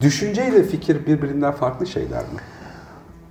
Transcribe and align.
Düşünce 0.00 0.48
ile 0.48 0.62
fikir 0.62 1.06
birbirinden 1.06 1.52
farklı 1.52 1.86
şeyler 1.86 2.20
mi? 2.20 2.40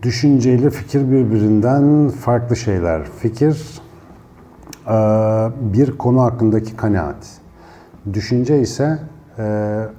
Düşünce 0.01 0.53
ile 0.53 0.69
fikir 0.69 1.11
birbirinden 1.11 2.09
farklı 2.09 2.55
şeyler. 2.55 3.03
Fikir 3.03 3.81
e, 4.87 4.91
bir 5.73 5.97
konu 5.97 6.21
hakkındaki 6.21 6.75
kanaat. 6.75 7.27
Düşünce 8.13 8.59
ise 8.61 8.99
e, 9.39 9.43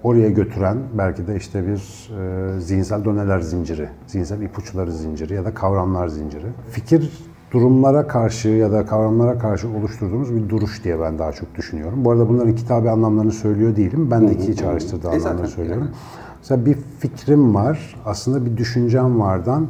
oraya 0.03 0.31
götüren 0.31 0.79
belki 0.99 1.27
de 1.27 1.37
işte 1.37 1.67
bir 1.67 2.11
e, 2.57 2.61
zihinsel 2.61 3.05
doneler 3.05 3.41
zinciri, 3.41 3.89
zihinsel 4.07 4.41
ipuçları 4.43 4.93
zinciri 4.93 5.35
ya 5.35 5.45
da 5.45 5.55
kavramlar 5.55 6.09
zinciri. 6.09 6.47
Fikir 6.71 7.11
durumlara 7.53 8.07
karşı 8.07 8.49
ya 8.49 8.73
da 8.73 8.87
kavramlara 8.87 9.39
karşı 9.39 9.69
oluşturduğumuz 9.69 10.35
bir 10.35 10.49
duruş 10.49 10.85
diye 10.85 11.01
ben 11.01 11.19
daha 11.19 11.33
çok 11.33 11.55
düşünüyorum. 11.55 12.05
Bu 12.05 12.11
arada 12.11 12.29
bunların 12.29 12.55
kitabı 12.55 12.91
anlamlarını 12.91 13.33
söylüyor 13.33 13.77
değilim. 13.77 14.11
Ben 14.11 14.29
de 14.29 14.33
ikiyi 14.33 14.57
çağrıştırdığı 14.57 15.09
anlamları 15.09 15.49
söylüyorum. 15.49 15.85
yani. 15.85 16.26
Mesela 16.47 16.67
bir 16.67 16.77
fikrim 16.99 17.55
var, 17.55 17.97
aslında 18.05 18.47
bir 18.47 18.57
düşüncem 18.57 19.21
vardan 19.21 19.69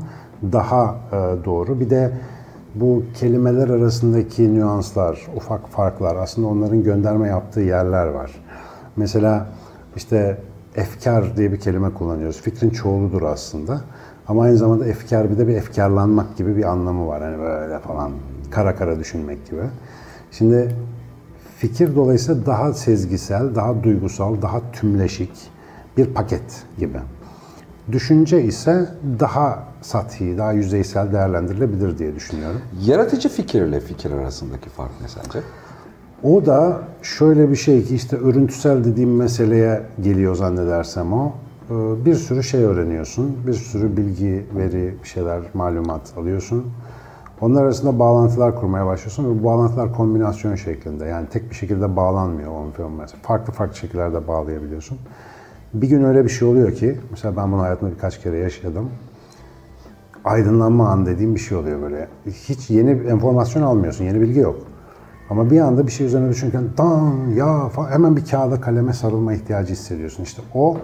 daha 0.52 0.96
e, 1.12 1.44
doğru. 1.44 1.80
Bir 1.80 1.90
de 1.90 2.12
bu 2.74 3.02
kelimeler 3.14 3.68
arasındaki 3.68 4.54
nüanslar, 4.54 5.26
ufak 5.36 5.68
farklar, 5.68 6.16
aslında 6.16 6.48
onların 6.48 6.82
gönderme 6.82 7.28
yaptığı 7.28 7.60
yerler 7.60 8.06
var. 8.06 8.30
Mesela 8.96 9.46
işte 9.96 10.38
efkar 10.74 11.36
diye 11.36 11.52
bir 11.52 11.60
kelime 11.60 11.94
kullanıyoruz. 11.94 12.40
Fikrin 12.40 12.70
çoğuludur 12.70 13.22
aslında. 13.22 13.80
Ama 14.28 14.42
aynı 14.42 14.56
zamanda 14.56 14.86
efkar 14.86 15.30
bir 15.30 15.38
de 15.38 15.48
bir 15.48 15.54
efkarlanmak 15.54 16.36
gibi 16.36 16.56
bir 16.56 16.64
anlamı 16.64 17.06
var. 17.06 17.22
Hani 17.22 17.38
böyle 17.38 17.78
falan 17.78 18.10
kara 18.50 18.76
kara 18.76 18.98
düşünmek 18.98 19.50
gibi. 19.50 19.62
Şimdi 20.30 20.74
fikir 21.58 21.96
dolayısıyla 21.96 22.46
daha 22.46 22.72
sezgisel, 22.72 23.54
daha 23.54 23.82
duygusal, 23.82 24.42
daha 24.42 24.60
tümleşik 24.72 25.55
bir 25.96 26.06
paket 26.14 26.64
gibi. 26.78 26.98
Düşünce 27.92 28.42
ise 28.42 28.88
daha 29.20 29.64
sathi, 29.80 30.38
daha 30.38 30.52
yüzeysel 30.52 31.12
değerlendirilebilir 31.12 31.98
diye 31.98 32.14
düşünüyorum. 32.14 32.60
Yaratıcı 32.84 33.28
fikirle 33.28 33.80
fikir 33.80 34.10
arasındaki 34.10 34.68
fark 34.68 34.90
ne 35.00 35.08
sence? 35.08 35.38
O 36.22 36.46
da 36.46 36.80
şöyle 37.02 37.50
bir 37.50 37.56
şey 37.56 37.84
ki 37.84 37.94
işte 37.94 38.16
örüntüsel 38.16 38.84
dediğim 38.84 39.16
meseleye 39.16 39.82
geliyor 40.02 40.34
zannedersem 40.34 41.12
o. 41.12 41.32
Ee, 41.70 41.74
Bir 42.04 42.14
sürü 42.14 42.42
şey 42.42 42.64
öğreniyorsun, 42.64 43.36
bir 43.46 43.54
sürü 43.54 43.96
bilgi, 43.96 44.46
veri, 44.56 44.94
bir 45.02 45.08
şeyler, 45.08 45.40
malumat 45.54 46.12
alıyorsun. 46.16 46.64
Onlar 47.40 47.62
arasında 47.62 47.98
bağlantılar 47.98 48.60
kurmaya 48.60 48.86
başlıyorsun 48.86 49.24
ve 49.24 49.40
bu 49.40 49.44
bağlantılar 49.44 49.92
kombinasyon 49.92 50.54
şeklinde. 50.54 51.04
Yani 51.04 51.28
tek 51.28 51.50
bir 51.50 51.54
şekilde 51.54 51.96
bağlanmıyor 51.96 52.50
o 52.50 52.90
mesela. 53.00 53.22
Farklı 53.22 53.52
farklı 53.52 53.76
şekillerde 53.76 54.28
bağlayabiliyorsun. 54.28 54.98
Bir 55.82 55.88
gün 55.88 56.04
öyle 56.04 56.24
bir 56.24 56.28
şey 56.28 56.48
oluyor 56.48 56.74
ki, 56.74 56.98
mesela 57.10 57.36
ben 57.36 57.52
bunu 57.52 57.62
hayatımda 57.62 57.92
birkaç 57.92 58.22
kere 58.22 58.38
yaşadım. 58.38 58.90
Aydınlanma 60.24 60.88
an 60.88 61.06
dediğim 61.06 61.34
bir 61.34 61.40
şey 61.40 61.58
oluyor 61.58 61.82
böyle. 61.82 62.08
Hiç 62.26 62.70
yeni 62.70 62.90
enformasyon 62.90 63.62
almıyorsun, 63.62 64.04
yeni 64.04 64.20
bilgi 64.20 64.40
yok. 64.40 64.56
Ama 65.30 65.50
bir 65.50 65.60
anda 65.60 65.86
bir 65.86 65.92
şey 65.92 66.06
üzerine 66.06 66.28
düşünürken 66.28 66.64
dan 66.78 67.28
ya 67.36 67.68
falan, 67.68 67.90
hemen 67.90 68.16
bir 68.16 68.24
kağıda 68.24 68.60
kaleme 68.60 68.92
sarılma 68.92 69.34
ihtiyacı 69.34 69.72
hissediyorsun. 69.72 70.22
İşte 70.22 70.42
o 70.54 70.76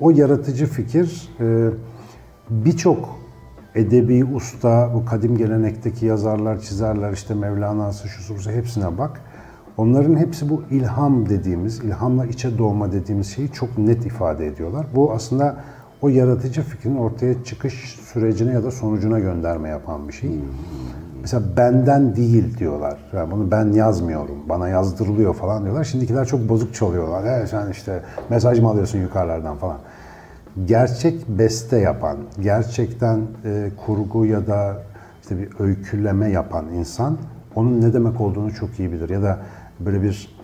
o 0.00 0.10
yaratıcı 0.10 0.66
fikir 0.66 1.28
e, 1.40 1.68
birçok 2.50 3.08
edebi 3.74 4.24
usta, 4.24 4.90
bu 4.94 5.04
kadim 5.04 5.36
gelenekteki 5.38 6.06
yazarlar, 6.06 6.60
çizerler, 6.60 7.12
işte 7.12 7.34
Mevlana'sı, 7.34 8.34
busu 8.34 8.50
hepsine 8.50 8.98
bak. 8.98 9.20
Onların 9.76 10.16
hepsi 10.16 10.50
bu 10.50 10.62
ilham 10.70 11.28
dediğimiz, 11.28 11.78
ilhamla 11.78 12.26
içe 12.26 12.58
doğma 12.58 12.92
dediğimiz 12.92 13.34
şeyi 13.34 13.52
çok 13.52 13.78
net 13.78 14.06
ifade 14.06 14.46
ediyorlar. 14.46 14.86
Bu 14.94 15.12
aslında 15.12 15.56
o 16.02 16.08
yaratıcı 16.08 16.62
fikrin 16.62 16.96
ortaya 16.96 17.44
çıkış 17.44 18.00
sürecine 18.12 18.52
ya 18.52 18.64
da 18.64 18.70
sonucuna 18.70 19.18
gönderme 19.18 19.68
yapan 19.68 20.08
bir 20.08 20.12
şey. 20.12 20.30
Mesela 21.20 21.42
benden 21.56 22.16
değil 22.16 22.58
diyorlar. 22.58 22.98
Yani 23.12 23.30
bunu 23.30 23.50
ben 23.50 23.72
yazmıyorum, 23.72 24.36
bana 24.48 24.68
yazdırılıyor 24.68 25.34
falan 25.34 25.64
diyorlar. 25.64 25.84
Şimdikiler 25.84 26.26
çok 26.26 26.48
bozuk 26.48 26.74
çalıyorlar. 26.74 27.24
Evet, 27.24 27.48
sen 27.48 27.70
işte 27.70 28.02
mesaj 28.30 28.60
mı 28.60 28.68
alıyorsun 28.68 28.98
yukarılardan 28.98 29.56
falan. 29.56 29.78
Gerçek 30.64 31.28
beste 31.28 31.78
yapan, 31.78 32.16
gerçekten 32.40 33.20
e, 33.44 33.70
kurgu 33.86 34.26
ya 34.26 34.46
da 34.46 34.76
işte 35.22 35.38
bir 35.38 35.48
öyküleme 35.60 36.30
yapan 36.30 36.64
insan 36.74 37.18
onun 37.54 37.80
ne 37.80 37.92
demek 37.92 38.20
olduğunu 38.20 38.52
çok 38.52 38.78
iyi 38.78 38.92
bilir. 38.92 39.08
Ya 39.08 39.22
da 39.22 39.38
böyle 39.80 40.02
bir 40.02 40.36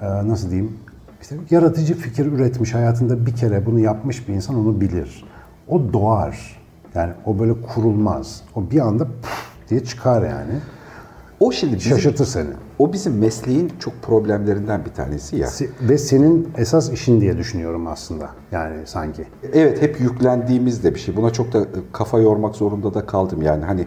e, 0.00 0.06
nasıl 0.06 0.50
diyeyim 0.50 0.78
işte 1.22 1.36
yaratıcı 1.50 1.94
fikir 1.94 2.26
üretmiş 2.26 2.74
hayatında 2.74 3.26
bir 3.26 3.36
kere 3.36 3.66
bunu 3.66 3.80
yapmış 3.80 4.28
bir 4.28 4.34
insan 4.34 4.56
onu 4.56 4.80
bilir. 4.80 5.24
O 5.68 5.92
doğar. 5.92 6.62
Yani 6.94 7.12
o 7.26 7.38
böyle 7.38 7.54
kurulmaz. 7.74 8.42
O 8.54 8.70
bir 8.70 8.80
anda 8.80 9.04
püf 9.04 9.68
diye 9.70 9.84
çıkar 9.84 10.22
yani. 10.22 10.52
O 11.40 11.52
şimdi 11.52 11.76
bizim, 11.76 11.92
Şaşırtır 11.92 12.24
seni. 12.26 12.48
o 12.78 12.92
bizim 12.92 13.18
mesleğin 13.18 13.72
çok 13.78 14.02
problemlerinden 14.02 14.84
bir 14.84 14.90
tanesi 14.90 15.36
ya. 15.36 15.48
Ve 15.82 15.98
senin 15.98 16.48
esas 16.56 16.90
işin 16.92 17.20
diye 17.20 17.38
düşünüyorum 17.38 17.86
aslında. 17.86 18.30
Yani 18.52 18.76
sanki. 18.86 19.24
Evet 19.52 19.82
hep 19.82 20.00
yüklendiğimiz 20.00 20.84
de 20.84 20.94
bir 20.94 20.98
şey. 21.00 21.16
Buna 21.16 21.30
çok 21.30 21.52
da 21.52 21.60
e, 21.60 21.66
kafa 21.92 22.18
yormak 22.18 22.56
zorunda 22.56 22.94
da 22.94 23.06
kaldım. 23.06 23.42
Yani 23.42 23.64
hani 23.64 23.86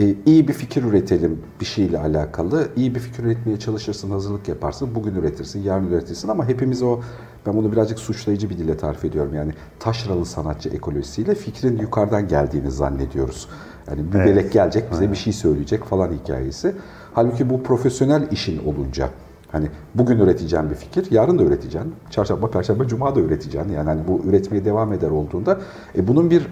e, 0.00 0.14
iyi 0.26 0.48
bir 0.48 0.52
fikir 0.52 0.84
üretelim 0.84 1.38
bir 1.60 1.64
şeyle 1.64 1.98
alakalı. 1.98 2.68
İyi 2.76 2.94
bir 2.94 3.00
fikir 3.00 3.24
üretmeye 3.24 3.58
çalışırsın, 3.58 4.10
hazırlık 4.10 4.48
yaparsın. 4.48 4.94
Bugün 4.94 5.14
üretirsin, 5.14 5.62
yarın 5.62 5.86
üretirsin 5.86 6.28
ama 6.28 6.48
hepimiz 6.48 6.82
o 6.82 7.00
ben 7.46 7.56
bunu 7.56 7.72
birazcık 7.72 7.98
suçlayıcı 7.98 8.50
bir 8.50 8.58
dille 8.58 8.76
tarif 8.76 9.04
ediyorum. 9.04 9.34
Yani 9.34 9.52
taşralı 9.78 10.26
sanatçı 10.26 10.68
ekolojisiyle 10.68 11.34
fikrin 11.34 11.78
yukarıdan 11.78 12.28
geldiğini 12.28 12.70
zannediyoruz. 12.70 13.48
Yani 13.90 14.12
bir 14.12 14.18
Evet. 14.18 14.26
melek 14.26 14.52
gelecek 14.52 14.92
bize 14.92 15.10
bir 15.10 15.16
şey 15.16 15.32
söyleyecek 15.32 15.84
falan 15.84 16.12
hikayesi. 16.12 16.74
Halbuki 17.14 17.50
bu 17.50 17.62
profesyonel 17.62 18.28
işin 18.30 18.66
olunca 18.66 19.10
Hani 19.52 19.66
bugün 19.94 20.18
üreteceğim 20.18 20.70
bir 20.70 20.74
fikir, 20.74 21.10
yarın 21.10 21.38
da 21.38 21.42
üreteceksin. 21.42 21.94
Çarşamba, 22.10 22.50
perşembe, 22.50 22.88
cuma 22.88 23.14
da 23.14 23.20
üreteceksin. 23.20 23.72
Yani 23.72 23.88
hani 23.88 24.00
bu 24.08 24.22
üretmeye 24.28 24.64
devam 24.64 24.92
eder 24.92 25.10
olduğunda 25.10 25.60
e, 25.96 26.08
bunun 26.08 26.30
bir 26.30 26.46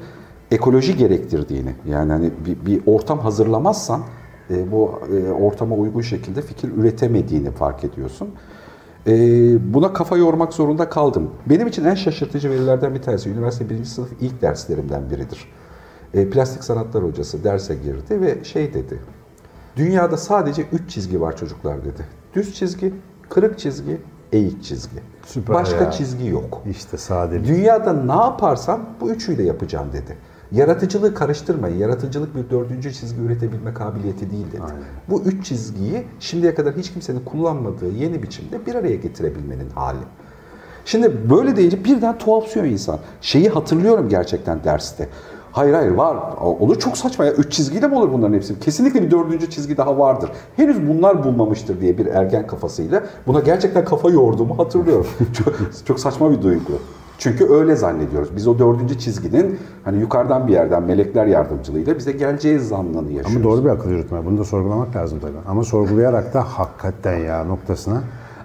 ekoloji 0.51 0.97
gerektirdiğini, 0.97 1.75
yani 1.89 2.13
hani 2.13 2.31
bir, 2.47 2.67
bir 2.67 2.83
ortam 2.87 3.19
hazırlamazsan 3.19 4.03
e, 4.51 4.73
bu 4.73 5.01
e, 5.13 5.33
ortama 5.33 5.75
uygun 5.75 6.01
şekilde 6.01 6.43
fikir 6.43 6.73
üretemediğini 6.77 7.51
fark 7.51 7.85
ediyorsun. 7.85 8.29
E, 9.07 9.15
buna 9.75 9.93
kafa 9.93 10.17
yormak 10.17 10.53
zorunda 10.53 10.89
kaldım. 10.89 11.31
Benim 11.47 11.67
için 11.67 11.85
en 11.85 11.95
şaşırtıcı 11.95 12.51
verilerden 12.51 12.95
bir 12.95 13.03
tanesi, 13.03 13.31
üniversite 13.31 13.71
birinci 13.71 13.91
sınıf 13.91 14.09
ilk 14.21 14.43
derslerimden 14.43 15.11
biridir. 15.11 15.53
E, 16.15 16.31
plastik 16.31 16.65
sanatlar 16.65 17.05
hocası 17.05 17.45
derse 17.45 17.75
girdi 17.75 18.21
ve 18.21 18.45
şey 18.45 18.75
dedi, 18.75 18.99
Dünyada 19.79 20.17
sadece 20.17 20.65
üç 20.73 20.91
çizgi 20.91 21.21
var 21.21 21.37
çocuklar 21.37 21.85
dedi. 21.85 22.05
Düz 22.35 22.55
çizgi, 22.55 22.95
kırık 23.29 23.59
çizgi, 23.59 24.01
eğik 24.33 24.65
çizgi. 24.65 24.97
Süper 25.27 25.55
Başka 25.55 25.85
ya. 25.85 25.91
çizgi 25.91 26.27
yok. 26.27 26.63
İşte 26.71 26.97
sadelik. 26.97 27.47
Dünyada 27.47 27.93
ne 27.93 28.13
yaparsam 28.13 28.81
bu 29.01 29.11
üçüyle 29.11 29.43
yapacağım 29.43 29.89
dedi. 29.93 30.17
Yaratıcılığı 30.53 31.15
karıştırmayın. 31.15 31.77
Yaratıcılık 31.77 32.37
bir 32.37 32.51
dördüncü 32.51 32.93
çizgi 32.93 33.21
üretebilme 33.21 33.75
kabiliyeti 33.75 34.31
değil 34.31 34.47
dedi. 34.53 34.63
Bu 35.11 35.23
üç 35.23 35.47
çizgiyi 35.47 36.05
şimdiye 36.21 36.55
kadar 36.55 36.77
hiç 36.77 36.93
kimsenin 36.93 37.21
kullanmadığı 37.25 37.91
yeni 37.91 38.23
biçimde 38.23 38.67
bir 38.67 38.75
araya 38.75 38.97
getirebilmenin 38.97 39.71
hali. 39.71 39.99
Şimdi 40.85 41.31
böyle 41.31 41.57
deyince 41.57 41.85
birden 41.85 42.19
tuhafsıyor 42.19 42.67
insan. 42.67 42.99
Şeyi 43.21 43.49
hatırlıyorum 43.49 44.09
gerçekten 44.09 44.65
derste. 44.65 45.09
Hayır 45.53 45.75
hayır 45.75 45.91
var. 45.91 46.17
Olur 46.41 46.79
çok 46.79 46.97
saçma 46.97 47.25
ya. 47.25 47.33
Üç 47.33 47.53
çizgiyle 47.53 47.87
mi 47.87 47.95
olur 47.95 48.13
bunların 48.13 48.35
hepsi? 48.35 48.61
Kesinlikle 48.61 49.03
bir 49.03 49.11
dördüncü 49.11 49.51
çizgi 49.51 49.77
daha 49.77 49.99
vardır. 49.99 50.31
Henüz 50.57 50.89
bunlar 50.89 51.25
bulmamıştır 51.25 51.81
diye 51.81 51.99
bir 51.99 52.07
ergen 52.07 52.47
kafasıyla 52.47 53.03
buna 53.27 53.41
gerçekten 53.41 53.85
kafa 53.85 54.11
yorduğumu 54.11 54.59
hatırlıyorum. 54.59 55.07
çok, 55.45 55.55
çok 55.87 56.01
saçma 56.01 56.31
bir 56.31 56.43
duygu. 56.43 56.73
Çünkü 57.19 57.47
öyle 57.53 57.77
zannediyoruz. 57.77 58.37
Biz 58.37 58.49
o 58.49 58.59
dördüncü 58.59 58.99
çizginin 58.99 59.59
hani 59.85 60.01
yukarıdan 60.01 60.49
bir 60.49 60.53
yerden 60.53 60.83
melekler 60.83 61.27
yardımcılığıyla 61.27 61.99
bize 61.99 62.13
geleceği 62.13 62.59
zannını 62.59 63.13
yaşıyoruz. 63.13 63.37
Ama 63.37 63.45
doğru 63.45 63.65
bir 63.65 63.71
akıl 63.71 63.91
yürütme. 63.91 64.25
Bunu 64.27 64.39
da 64.39 64.45
sorgulamak 64.45 64.97
lazım 64.97 65.19
tabii. 65.21 65.49
Ama 65.49 65.65
sorgulayarak 65.65 66.35
da 66.35 66.43
hakikaten 66.43 67.17
ya 67.17 67.45
noktasına. 67.45 68.03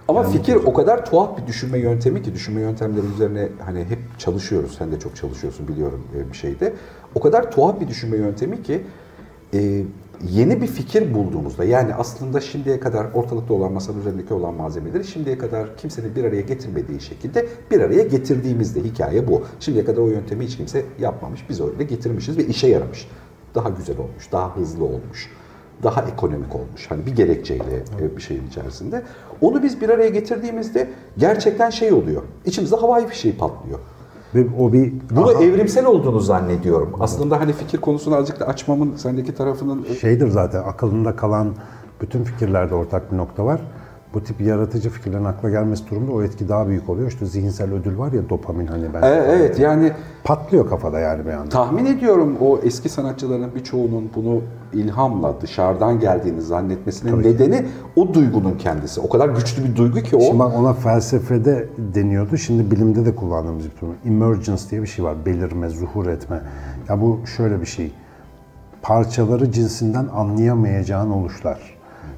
Ama 0.08 0.24
fikir 0.24 0.56
o 0.56 0.74
kadar 0.74 1.06
tuhaf 1.06 1.38
bir 1.38 1.48
düşünme 1.48 1.80
yöntemi 1.80 2.22
ki 2.22 2.34
düşünme 2.34 2.62
yöntemleri 2.62 3.06
üzerine 3.16 3.50
hani 3.66 3.80
hep 3.80 4.00
çalışıyoruz. 4.18 4.76
Sen 4.78 4.92
de 4.92 5.00
çok 5.00 5.16
çalışıyorsun 5.16 5.68
biliyorum 5.68 6.04
e, 6.18 6.32
bir 6.32 6.38
şeyde. 6.38 6.74
O 7.16 7.20
kadar 7.20 7.52
tuhaf 7.52 7.82
bir 7.82 7.88
düşünme 7.88 8.18
yöntemi 8.18 8.64
ki 8.64 8.82
e, 9.54 9.84
yeni 10.32 10.62
bir 10.62 10.68
fikir 10.68 11.14
bulduğumuzda 11.14 11.64
yani 11.64 11.96
aslında 11.96 12.42
şimdiye 12.42 12.80
kadar 12.80 13.06
ortalıkta 13.14 13.54
olan 13.54 13.74
masanın 13.74 14.00
üzerindeki 14.00 14.34
olan 14.34 14.54
malzemeleri 14.54 15.04
şimdiye 15.04 15.38
kadar 15.38 15.78
kimsenin 15.78 16.16
bir 16.16 16.24
araya 16.24 16.42
getirmediği 16.42 17.02
şekilde 17.02 17.48
bir 17.72 17.82
araya 17.82 18.04
getirdiğimizde 18.04 18.84
hikaye 18.84 19.28
bu. 19.28 19.44
Şimdiye 19.60 19.86
kadar 19.86 20.02
o 20.02 20.08
yöntemi 20.08 20.46
hiç 20.46 20.58
kimse 20.58 20.86
yapmamış. 21.00 21.50
Biz 21.50 21.62
öyle 21.62 21.84
getirmişiz 21.84 22.38
ve 22.38 22.46
işe 22.46 22.68
yaramış. 22.68 23.08
Daha 23.56 23.70
güzel 23.70 23.98
olmuş, 23.98 24.32
daha 24.32 24.56
hızlı 24.56 24.86
olmuş 24.86 25.30
daha 25.84 26.02
ekonomik 26.02 26.56
olmuş. 26.56 26.92
Hani 26.92 27.06
bir 27.06 27.16
gerekçeyle 27.16 27.84
e, 28.02 28.18
bir 28.18 28.22
şeyin 28.22 28.48
içerisinde. 28.48 29.04
Onu 29.42 29.64
biz 29.64 29.82
bir 29.82 29.90
araya 29.90 30.10
getirdiğimizde 30.10 30.90
gerçekten 31.18 31.70
şey 31.70 31.94
oluyor. 31.94 32.22
İçimizde 32.46 32.76
havai 32.76 33.08
fişeği 33.08 33.38
patlıyor. 33.38 33.80
Ve 34.36 34.46
o 34.60 34.74
bir 34.74 34.94
Bunu 35.12 35.30
aha, 35.30 35.44
evrimsel 35.44 35.86
olduğunu 35.86 36.20
zannediyorum. 36.20 36.90
Aslında 37.00 37.40
hani 37.40 37.54
fikir 37.54 37.82
konusunu 37.82 38.16
azıcık 38.16 38.40
da 38.40 38.48
açmamın 38.48 38.96
sendeki 38.96 39.36
tarafının 39.36 39.86
şeydir 40.02 40.28
zaten 40.28 40.64
akılında 40.64 41.16
kalan 41.16 41.56
bütün 42.02 42.24
fikirlerde 42.24 42.76
ortak 42.76 43.12
bir 43.12 43.18
nokta 43.18 43.46
var. 43.46 43.62
Bu 44.14 44.24
tip 44.24 44.42
yaratıcı 44.42 44.90
fikirlerin 44.90 45.24
akla 45.26 45.50
gelmesi 45.50 45.90
durumunda 45.90 46.12
o 46.12 46.24
etki 46.24 46.50
daha 46.50 46.68
büyük 46.68 46.90
oluyor. 46.90 47.08
İşte 47.08 47.26
zihinsel 47.26 47.74
ödül 47.74 47.98
var 47.98 48.12
ya 48.12 48.30
dopamin 48.30 48.68
hani 48.68 48.84
ben 48.94 49.02
E, 49.02 49.08
evet 49.08 49.60
yani 49.60 49.92
patlıyor 50.24 50.70
kafada 50.70 51.00
yani 51.00 51.26
bir 51.26 51.32
anda. 51.32 51.50
tahmin 51.50 51.86
ediyorum 51.86 52.38
o 52.42 52.60
eski 52.64 52.90
sanatçıların 52.90 53.56
birçoğunun 53.56 54.10
bunu 54.16 54.42
ilhamla 54.74 55.42
dışarıdan 55.42 56.00
geldiğini 56.00 56.42
zannetmesinin 56.42 57.24
nedeni 57.24 57.66
o 57.96 58.14
duygunun 58.14 58.58
kendisi. 58.58 59.02
O 59.02 59.10
kadar 59.10 59.30
güçlü 59.30 59.64
bir 59.64 59.76
duygu 59.76 60.00
ki 60.00 60.16
o. 60.16 60.20
Şimdi 60.22 60.40
bak 60.40 60.54
ona 60.58 60.74
felsefede 60.74 61.68
deniyordu. 61.78 62.38
Şimdi 62.38 62.72
bilimde 62.72 63.06
de 63.06 63.16
kullandığımız 63.16 63.66
bir 63.66 63.82
durum. 63.82 63.96
Emergence 64.06 64.70
diye 64.72 64.82
bir 64.82 64.88
şey 64.88 65.06
var. 65.06 65.16
Belirme, 65.26 65.70
zuhur 65.70 66.08
etme. 66.08 66.42
Ya 66.90 67.02
bu 67.02 67.20
şöyle 67.38 67.62
bir 67.62 67.66
şey. 67.66 67.92
Parçaları 68.82 69.52
cinsinden 69.52 70.06
anlayamayacağın 70.16 71.10
oluşlar. 71.10 71.60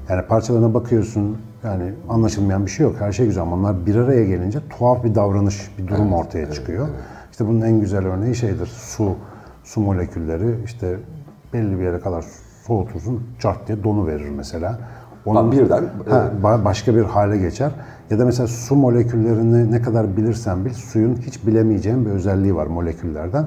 Yani 0.08 0.22
parçalarına 0.26 0.74
bakıyorsun 0.74 1.36
yani 1.64 1.92
anlaşılmayan 2.08 2.66
bir 2.66 2.70
şey 2.70 2.86
yok. 2.86 2.96
Her 2.98 3.12
şey 3.12 3.26
güzel 3.26 3.42
ama 3.42 3.56
onlar 3.56 3.86
bir 3.86 3.96
araya 3.96 4.24
gelince 4.24 4.58
tuhaf 4.70 5.04
bir 5.04 5.14
davranış, 5.14 5.70
bir 5.78 5.86
durum 5.88 6.12
ortaya 6.12 6.50
çıkıyor. 6.50 6.88
İşte 7.30 7.46
bunun 7.48 7.60
en 7.60 7.80
güzel 7.80 8.06
örneği 8.06 8.34
şeydir. 8.34 8.66
Su, 8.66 9.14
su 9.64 9.80
molekülleri 9.80 10.54
işte 10.64 10.96
belli 11.52 11.78
bir 11.78 11.84
yere 11.84 12.00
kadar 12.00 12.24
soğutursun, 12.66 13.22
cart 13.40 13.68
diye 13.68 13.84
donu 13.84 14.06
verir 14.06 14.28
mesela. 14.36 14.78
Lan 15.28 15.52
birden, 15.52 15.84
Ha, 16.10 16.30
ba- 16.42 16.64
başka 16.64 16.94
bir 16.94 17.02
hale 17.02 17.38
geçer. 17.38 17.70
Ya 18.10 18.18
da 18.18 18.24
mesela 18.24 18.46
su 18.46 18.74
moleküllerini 18.76 19.72
ne 19.72 19.82
kadar 19.82 20.16
bilirsen 20.16 20.64
bil, 20.64 20.72
suyun 20.72 21.16
hiç 21.16 21.46
bilemeyeceğin 21.46 22.06
bir 22.06 22.10
özelliği 22.10 22.56
var 22.56 22.66
moleküllerden. 22.66 23.46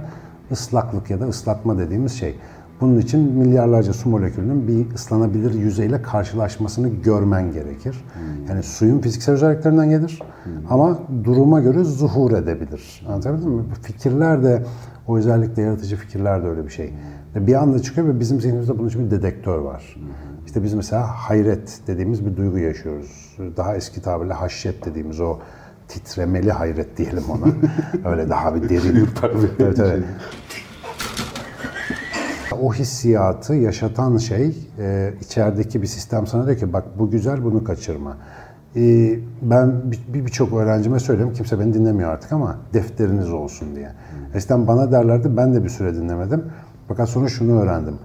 Islaklık 0.52 1.10
ya 1.10 1.20
da 1.20 1.26
ıslatma 1.28 1.78
dediğimiz 1.78 2.12
şey. 2.14 2.36
Bunun 2.81 3.00
için 3.00 3.20
milyarlarca 3.20 3.94
su 3.94 4.10
molekülünün 4.10 4.68
bir 4.68 4.96
ıslanabilir 4.96 5.54
yüzeyle 5.54 6.02
karşılaşmasını 6.02 6.90
görmen 6.90 7.52
gerekir. 7.52 8.06
Yani 8.50 8.64
suyun 8.64 9.00
fiziksel 9.00 9.36
özelliklerinden 9.36 9.90
gelir 9.90 10.20
ama 10.70 11.00
duruma 11.24 11.60
göre 11.60 11.84
zuhur 11.84 12.31
edebilir. 12.31 13.06
Anlatabildim 13.08 13.52
mi? 13.52 13.64
Bu 13.72 13.84
Fikirler 13.84 14.44
de, 14.44 14.64
o 15.08 15.18
özellikle 15.18 15.62
yaratıcı 15.62 15.96
fikirler 15.96 16.44
de 16.44 16.48
öyle 16.48 16.66
bir 16.66 16.72
şey. 16.72 16.94
Bir 17.36 17.54
anda 17.54 17.80
çıkıyor 17.80 18.08
ve 18.08 18.20
bizim 18.20 18.42
zihnimizde 18.42 18.80
bunun 18.80 18.90
için 18.90 19.06
bir 19.06 19.12
dedektör 19.12 19.58
var. 19.58 19.96
İşte 20.46 20.64
biz 20.64 20.74
mesela 20.74 21.08
hayret 21.08 21.80
dediğimiz 21.88 22.25
bir 22.25 22.38
duygu 22.38 22.58
yaşıyoruz. 22.58 23.38
Daha 23.58 23.75
eski 23.75 24.02
tabirle 24.02 24.34
haşyet 24.34 24.86
dediğimiz 24.86 25.20
o 25.20 25.38
titremeli 25.88 26.52
hayret 26.52 26.98
diyelim 26.98 27.24
ona. 27.30 27.54
Öyle 28.12 28.30
daha 28.30 28.56
bir 28.56 28.70
derin. 28.70 29.08
evet, 29.60 29.80
evet. 29.80 30.04
O 32.62 32.74
hissiyatı 32.74 33.54
yaşatan 33.54 34.18
şey 34.18 34.57
e, 34.80 35.13
içerideki 35.22 35.81
bir 35.81 35.88
sistem 35.88 36.28
sana 36.28 36.46
diyor 36.48 36.57
ki 36.57 36.74
bak 36.74 36.84
bu 37.00 37.10
güzel 37.12 37.44
bunu 37.44 37.63
kaçırma. 37.63 38.18
E, 38.75 38.81
ben 39.42 39.74
bir- 39.92 40.25
birçok 40.25 40.54
öğrencime 40.54 41.00
söylüyorum 41.00 41.34
kimse 41.34 41.60
beni 41.60 41.74
dinlemiyor 41.74 42.10
artık 42.10 42.31
ama 42.31 42.57
defteriniz 42.74 43.31
olsun 43.31 43.75
diye. 43.75 43.92
Eskiden 44.34 44.68
bana 44.68 44.92
derlerdi 44.92 45.38
ben 45.38 45.54
de 45.54 45.63
bir 45.63 45.69
süre 45.69 45.96
dinlemedim. 45.96 46.44
Fakat 46.88 47.10
sonra 47.10 47.28
şunu 47.28 47.62
öğrendim. 47.62 47.96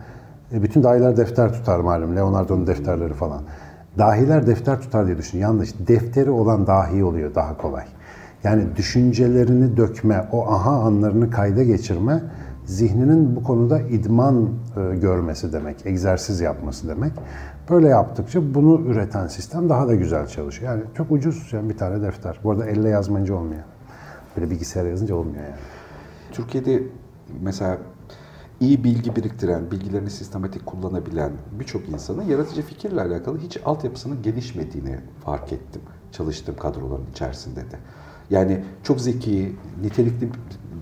E, 0.53 0.63
bütün 0.63 0.83
dahiler 0.83 1.17
defter 1.17 1.53
tutar 1.53 1.81
malum. 1.81 2.17
Leonardo'nun 2.17 2.67
defterleri 2.67 3.13
falan. 3.15 3.43
Dahiler 3.99 4.47
defter 4.47 4.81
tutar 4.81 5.07
diye 5.07 5.19
düşün. 5.19 5.39
Yanlış. 5.39 5.75
Defteri 5.89 6.31
olan 6.31 6.67
dahi 6.67 7.05
oluyor 7.05 7.35
daha 7.35 7.57
kolay. 7.57 7.85
Yani 8.45 8.65
düşüncelerini 8.77 9.77
dökme, 9.77 10.29
o 10.33 10.49
aha 10.53 10.71
anlarını 10.71 11.31
kayda 11.31 11.63
geçirme, 11.63 12.23
zihninin 12.65 13.37
bu 13.37 13.43
konuda 13.43 13.81
idman 13.81 14.49
e, 14.77 14.97
görmesi 14.97 15.53
demek, 15.53 15.87
egzersiz 15.87 16.41
yapması 16.41 16.89
demek. 16.89 17.13
Böyle 17.71 17.89
yaptıkça 17.89 18.55
bunu 18.55 18.81
üreten 18.81 19.27
sistem 19.27 19.69
daha 19.69 19.89
da 19.89 19.95
güzel 19.95 20.27
çalışıyor. 20.27 20.73
Yani 20.73 20.83
çok 20.97 21.11
ucuz 21.11 21.53
yani 21.53 21.69
bir 21.69 21.77
tane 21.77 22.03
defter. 22.03 22.41
Bu 22.45 22.51
arada 22.51 22.67
elle 22.67 22.89
yazmayınca 22.89 23.35
olmuyor. 23.35 23.63
Böyle 24.37 24.51
bilgisayara 24.51 24.89
yazınca 24.89 25.15
olmuyor 25.15 25.45
yani. 25.45 25.57
Türkiye'de 26.33 26.83
mesela 27.41 27.79
iyi 28.61 28.85
bilgi 28.85 29.17
biriktiren, 29.17 29.71
bilgilerini 29.71 30.11
sistematik 30.11 30.67
kullanabilen 30.67 31.33
birçok 31.59 31.89
insanın 31.89 32.23
yaratıcı 32.23 32.63
fikirle 32.63 33.03
alakalı 33.03 33.39
hiç 33.39 33.59
altyapısının 33.65 34.23
gelişmediğini 34.23 34.99
fark 35.25 35.53
ettim 35.53 35.83
çalıştığım 36.13 36.57
kadroların 36.57 37.07
içerisinde 37.11 37.61
de. 37.61 37.79
Yani 38.31 38.65
çok 38.83 39.01
zeki, 39.01 39.57
nitelikli 39.83 40.29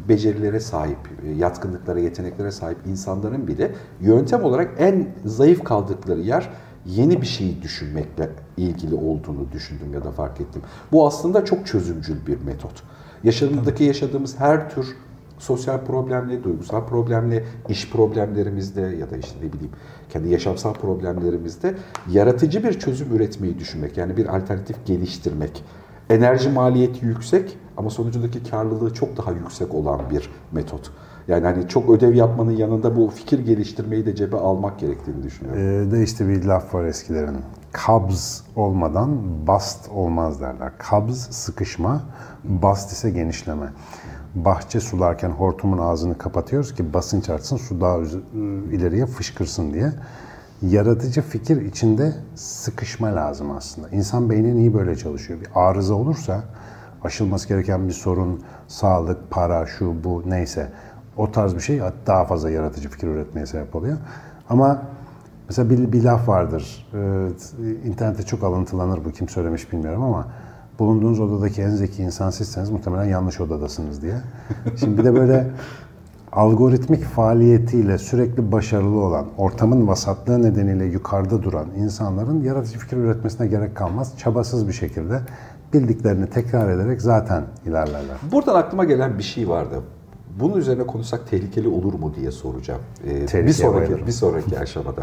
becerilere 0.08 0.60
sahip, 0.60 0.98
yatkınlıklara, 1.36 2.00
yeteneklere 2.00 2.52
sahip 2.52 2.78
insanların 2.86 3.48
bile 3.48 3.72
yöntem 4.00 4.44
olarak 4.44 4.70
en 4.78 5.08
zayıf 5.24 5.64
kaldıkları 5.64 6.20
yer 6.20 6.50
yeni 6.86 7.20
bir 7.20 7.26
şeyi 7.26 7.62
düşünmekle 7.62 8.30
ilgili 8.56 8.94
olduğunu 8.94 9.52
düşündüm 9.52 9.94
ya 9.94 10.04
da 10.04 10.10
fark 10.10 10.40
ettim. 10.40 10.62
Bu 10.92 11.06
aslında 11.06 11.44
çok 11.44 11.66
çözümcül 11.66 12.26
bir 12.26 12.44
metot. 12.44 12.82
Yaşamındaki 13.24 13.84
yaşadığımız 13.84 14.40
her 14.40 14.70
tür 14.70 14.96
sosyal 15.38 15.84
problemle, 15.84 16.44
duygusal 16.44 16.86
problemle, 16.86 17.44
iş 17.68 17.90
problemlerimizde 17.90 18.80
ya 18.80 19.10
da 19.10 19.16
işte 19.16 19.38
ne 19.38 19.52
bileyim 19.52 19.72
kendi 20.10 20.28
yaşamsal 20.28 20.74
problemlerimizde 20.74 21.74
yaratıcı 22.10 22.64
bir 22.64 22.78
çözüm 22.78 23.16
üretmeyi 23.16 23.58
düşünmek. 23.58 23.96
Yani 23.96 24.16
bir 24.16 24.36
alternatif 24.36 24.86
geliştirmek. 24.86 25.64
Enerji 26.10 26.48
maliyeti 26.48 27.06
yüksek 27.06 27.58
ama 27.76 27.90
sonucundaki 27.90 28.50
karlılığı 28.50 28.94
çok 28.94 29.16
daha 29.16 29.30
yüksek 29.32 29.74
olan 29.74 30.00
bir 30.10 30.30
metot. 30.52 30.90
Yani 31.28 31.44
hani 31.44 31.68
çok 31.68 31.90
ödev 31.90 32.14
yapmanın 32.14 32.50
yanında 32.50 32.96
bu 32.96 33.08
fikir 33.10 33.38
geliştirmeyi 33.38 34.06
de 34.06 34.16
cebe 34.16 34.36
almak 34.36 34.78
gerektiğini 34.78 35.22
düşünüyorum. 35.22 35.88
Ee, 35.88 35.92
de 35.92 36.02
işte 36.02 36.28
bir 36.28 36.44
laf 36.44 36.74
var 36.74 36.84
eskilerin. 36.84 37.36
Kabz 37.72 38.44
olmadan 38.56 39.10
bast 39.46 39.88
olmaz 39.88 40.40
derler. 40.40 40.72
Kabz 40.78 41.16
sıkışma, 41.30 42.02
bast 42.44 42.92
ise 42.92 43.10
genişleme. 43.10 43.66
Bahçe 44.34 44.80
sularken 44.80 45.30
hortumun 45.30 45.78
ağzını 45.78 46.18
kapatıyoruz 46.18 46.74
ki 46.74 46.92
basınç 46.94 47.28
artsın, 47.28 47.56
su 47.56 47.80
daha 47.80 47.96
üz- 47.98 48.72
ileriye 48.72 49.06
fışkırsın 49.06 49.74
diye. 49.74 49.92
Yaratıcı 50.62 51.22
fikir 51.22 51.62
içinde 51.62 52.12
sıkışma 52.34 53.16
lazım 53.16 53.50
aslında. 53.50 53.88
İnsan 53.88 54.30
beyni 54.30 54.56
niye 54.56 54.74
böyle 54.74 54.96
çalışıyor? 54.96 55.40
Bir 55.40 55.48
arıza 55.54 55.94
olursa, 55.94 56.44
aşılması 57.04 57.48
gereken 57.48 57.88
bir 57.88 57.92
sorun, 57.92 58.42
sağlık, 58.68 59.30
para, 59.30 59.66
şu, 59.66 60.04
bu 60.04 60.22
neyse 60.26 60.68
o 61.16 61.32
tarz 61.32 61.54
bir 61.54 61.60
şey 61.60 61.80
daha 62.06 62.24
fazla 62.24 62.50
yaratıcı 62.50 62.88
fikir 62.88 63.08
üretmeye 63.08 63.46
sebep 63.46 63.76
oluyor. 63.76 63.96
Ama 64.48 64.82
mesela 65.48 65.70
bir, 65.70 65.92
bir 65.92 66.02
laf 66.02 66.28
vardır. 66.28 66.88
Ee, 66.94 67.88
internette 67.88 68.22
çok 68.22 68.42
alıntılanır 68.42 69.04
bu 69.04 69.12
kim 69.12 69.28
söylemiş 69.28 69.72
bilmiyorum 69.72 70.02
ama 70.02 70.26
bulunduğunuz 70.78 71.20
odadaki 71.20 71.62
en 71.62 71.70
zeki 71.70 72.02
insan 72.02 72.30
sizseniz 72.30 72.70
muhtemelen 72.70 73.04
yanlış 73.04 73.40
odadasınız 73.40 74.02
diye. 74.02 74.14
Şimdi 74.76 74.98
bir 74.98 75.04
de 75.04 75.14
böyle 75.14 75.50
algoritmik 76.32 77.04
faaliyetiyle 77.04 77.98
sürekli 77.98 78.52
başarılı 78.52 79.00
olan, 79.00 79.26
ortamın 79.38 79.88
vasatlığı 79.88 80.42
nedeniyle 80.42 80.84
yukarıda 80.84 81.42
duran 81.42 81.66
insanların 81.76 82.42
yaratıcı 82.42 82.78
fikir 82.78 82.96
üretmesine 82.96 83.46
gerek 83.46 83.76
kalmaz. 83.76 84.18
Çabasız 84.18 84.68
bir 84.68 84.72
şekilde 84.72 85.20
bildiklerini 85.72 86.30
tekrar 86.30 86.68
ederek 86.68 87.02
zaten 87.02 87.44
ilerlerler. 87.66 88.16
Buradan 88.32 88.54
aklıma 88.54 88.84
gelen 88.84 89.18
bir 89.18 89.22
şey 89.22 89.48
vardı. 89.48 89.82
Bunun 90.40 90.56
üzerine 90.56 90.86
konuşsak 90.86 91.30
tehlikeli 91.30 91.68
olur 91.68 91.94
mu 91.94 92.12
diye 92.14 92.30
soracağım. 92.30 92.80
Ee, 93.06 93.46
bir 93.46 93.52
sonraki 93.52 93.80
bayılırım. 93.80 94.06
bir 94.06 94.12
sonraki 94.12 94.58
aşamada. 94.60 95.02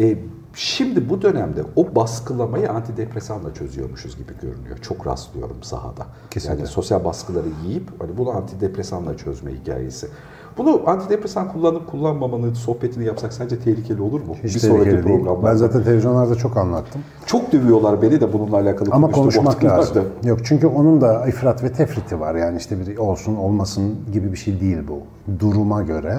Ee, 0.00 0.18
şimdi 0.54 1.10
bu 1.10 1.22
dönemde 1.22 1.62
o 1.76 1.94
baskılamayı 1.94 2.70
antidepresanla 2.70 3.54
çözüyormuşuz 3.54 4.16
gibi 4.16 4.32
görünüyor. 4.42 4.78
Çok 4.78 5.06
rastlıyorum 5.06 5.62
sahada. 5.62 6.06
Kesinlikle. 6.30 6.60
Yani 6.60 6.70
sosyal 6.70 7.04
baskıları 7.04 7.48
yiyip 7.66 8.00
hani 8.00 8.18
bunu 8.18 8.30
antidepresanla 8.30 9.16
çözme 9.16 9.52
hikayesi. 9.52 10.08
Bunu 10.58 10.82
antidepresan 10.86 11.48
kullanıp 11.52 11.90
kullanmamanın 11.90 12.54
sohbetini 12.54 13.04
yapsak 13.04 13.32
sence 13.32 13.58
tehlikeli 13.58 14.02
olur 14.02 14.20
mu? 14.20 14.34
Hiç 14.42 14.54
bir 14.54 14.60
sonraki 14.60 15.00
programda. 15.00 15.46
Ben 15.46 15.54
zaten 15.54 15.82
televizyonlarda 15.82 16.34
çok 16.34 16.56
anlattım. 16.56 17.00
Çok 17.26 17.52
dövüyorlar 17.52 18.02
beni 18.02 18.20
de 18.20 18.32
bununla 18.32 18.56
alakalı 18.56 18.88
Ama 18.92 19.10
konuşmak 19.10 19.64
lazım. 19.64 20.04
Yok 20.24 20.38
çünkü 20.44 20.66
onun 20.66 21.00
da 21.00 21.28
ifrat 21.28 21.64
ve 21.64 21.72
tefriti 21.72 22.20
var. 22.20 22.34
Yani 22.34 22.58
işte 22.58 22.76
bir 22.80 22.96
olsun 22.96 23.36
olmasın 23.36 23.94
gibi 24.12 24.32
bir 24.32 24.36
şey 24.36 24.60
değil 24.60 24.78
bu. 24.88 24.98
Duruma 25.38 25.82
göre 25.82 26.18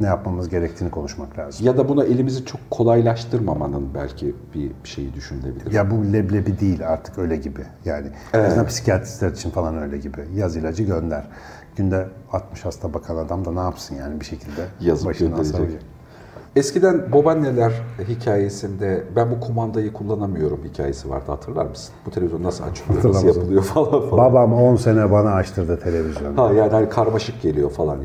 ne 0.00 0.06
yapmamız 0.06 0.48
gerektiğini 0.48 0.90
konuşmak 0.90 1.38
lazım. 1.38 1.66
Ya 1.66 1.76
da 1.76 1.88
buna 1.88 2.04
elimizi 2.04 2.44
çok 2.44 2.60
kolaylaştırmamanın 2.70 3.88
belki 3.94 4.34
bir 4.54 4.70
şeyi 4.84 5.14
düşünülebilir. 5.14 5.72
Ya 5.72 5.90
bu 5.90 6.12
leblebi 6.12 6.60
değil 6.60 6.88
artık 6.88 7.18
öyle 7.18 7.36
gibi. 7.36 7.60
Yani 7.84 8.06
azından 8.34 8.66
psikiyatristler 8.66 9.30
için 9.30 9.50
falan 9.50 9.82
öyle 9.82 9.98
gibi. 9.98 10.20
Yaz 10.36 10.56
ilacı 10.56 10.82
gönder. 10.82 11.24
Günde 11.78 12.08
60 12.32 12.64
hasta 12.64 12.94
bakan 12.94 13.16
adam 13.16 13.44
da 13.44 13.52
ne 13.52 13.60
yapsın 13.60 13.96
yani 13.96 14.20
bir 14.20 14.24
şekilde 14.24 14.66
Yazıp 14.80 15.06
başından 15.06 15.42
savacak. 15.42 15.82
Eskiden 16.56 17.12
babaanneler 17.12 17.72
hikayesinde 18.08 19.04
ben 19.16 19.30
bu 19.30 19.40
kumandayı 19.40 19.92
kullanamıyorum 19.92 20.64
hikayesi 20.64 21.10
vardı 21.10 21.24
hatırlar 21.26 21.66
mısın? 21.66 21.94
Bu 22.06 22.10
televizyon 22.10 22.42
nasıl 22.42 22.64
açılıyor, 22.64 23.04
nasıl 23.04 23.26
yapılıyor 23.26 23.62
falan 23.62 24.10
falan. 24.10 24.32
Babam 24.32 24.52
10 24.52 24.76
sene 24.76 25.10
bana 25.10 25.32
açtırdı 25.32 25.80
televizyonu. 25.80 26.42
Ha 26.42 26.52
yani 26.52 26.70
hani 26.70 26.88
karmaşık 26.88 27.42
geliyor 27.42 27.70
falan 27.70 27.98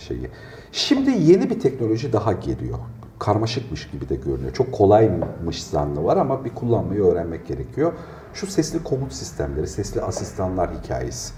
şeyi. 0.00 0.30
Şimdi 0.72 1.10
yeni 1.10 1.50
bir 1.50 1.60
teknoloji 1.60 2.12
daha 2.12 2.32
geliyor. 2.32 2.78
Karmaşıkmış 3.18 3.90
gibi 3.90 4.08
de 4.08 4.16
görünüyor. 4.16 4.52
Çok 4.52 4.72
kolaymış 4.72 5.64
zannı 5.64 6.04
var 6.04 6.16
ama 6.16 6.44
bir 6.44 6.54
kullanmayı 6.54 7.02
öğrenmek 7.02 7.46
gerekiyor. 7.46 7.92
Şu 8.34 8.46
sesli 8.46 8.82
komut 8.84 9.12
sistemleri, 9.12 9.66
sesli 9.66 10.02
asistanlar 10.02 10.70
hikayesi. 10.82 11.32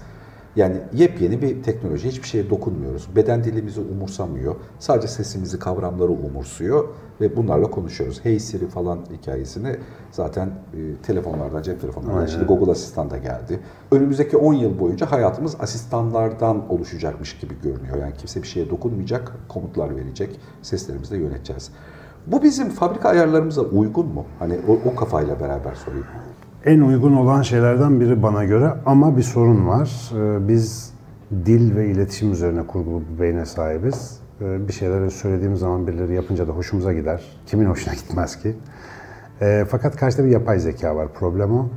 Yani 0.55 0.77
yepyeni 0.93 1.41
bir 1.41 1.63
teknoloji. 1.63 2.07
Hiçbir 2.07 2.27
şeye 2.27 2.49
dokunmuyoruz. 2.49 3.15
Beden 3.15 3.43
dilimizi 3.43 3.81
umursamıyor. 3.81 4.55
Sadece 4.79 5.07
sesimizi, 5.07 5.59
kavramları 5.59 6.11
umursuyor 6.11 6.87
ve 7.21 7.37
bunlarla 7.37 7.71
konuşuyoruz. 7.71 8.19
Hey 8.23 8.39
Siri 8.39 8.67
falan 8.67 8.99
hikayesini 9.11 9.75
zaten 10.11 10.47
e, 10.47 11.01
telefonlardan, 11.03 11.61
cep 11.61 11.81
telefonlarından, 11.81 12.17
Aynen. 12.17 12.31
şimdi 12.31 12.45
Google 12.45 12.71
Asistan 12.71 13.09
da 13.09 13.17
geldi. 13.17 13.59
Önümüzdeki 13.91 14.37
10 14.37 14.53
yıl 14.53 14.79
boyunca 14.79 15.11
hayatımız 15.11 15.55
asistanlardan 15.59 16.69
oluşacakmış 16.69 17.39
gibi 17.39 17.53
görünüyor. 17.63 17.97
Yani 17.97 18.13
kimse 18.17 18.41
bir 18.41 18.47
şeye 18.47 18.69
dokunmayacak, 18.69 19.33
komutlar 19.49 19.95
verecek, 19.95 20.39
seslerimizle 20.61 21.17
yöneteceğiz. 21.17 21.71
Bu 22.27 22.43
bizim 22.43 22.69
fabrika 22.69 23.09
ayarlarımıza 23.09 23.61
uygun 23.61 24.07
mu? 24.07 24.25
Hani 24.39 24.59
o, 24.67 24.89
o 24.89 24.95
kafayla 24.95 25.39
beraber 25.39 25.75
sorayım. 25.75 26.05
En 26.65 26.81
uygun 26.81 27.13
olan 27.15 27.41
şeylerden 27.41 27.99
biri 27.99 28.23
bana 28.23 28.43
göre 28.43 28.73
ama 28.85 29.17
bir 29.17 29.21
sorun 29.23 29.67
var. 29.67 30.11
Ee, 30.15 30.47
Biz 30.47 30.93
dil 31.45 31.75
ve 31.75 31.87
iletişim 31.87 32.31
üzerine 32.31 32.67
kurgulu 32.67 33.01
bir 33.15 33.21
beyne 33.21 33.45
sahibiz. 33.45 34.19
Ee, 34.41 34.67
Bir 34.67 34.73
şeyleri 34.73 35.11
söylediğimiz 35.11 35.59
zaman 35.59 35.87
birileri 35.87 36.13
yapınca 36.13 36.47
da 36.47 36.51
hoşumuza 36.51 36.93
gider. 36.93 37.23
Kimin 37.45 37.65
hoşuna 37.65 37.93
gitmez 38.07 38.35
ki? 38.41 38.55
Ee, 39.41 39.65
Fakat 39.69 39.95
karşıda 39.95 40.25
bir 40.25 40.29
yapay 40.29 40.59
zeka 40.59 40.95
var. 40.95 41.07
Problem 41.13 41.51
o. 41.51 41.69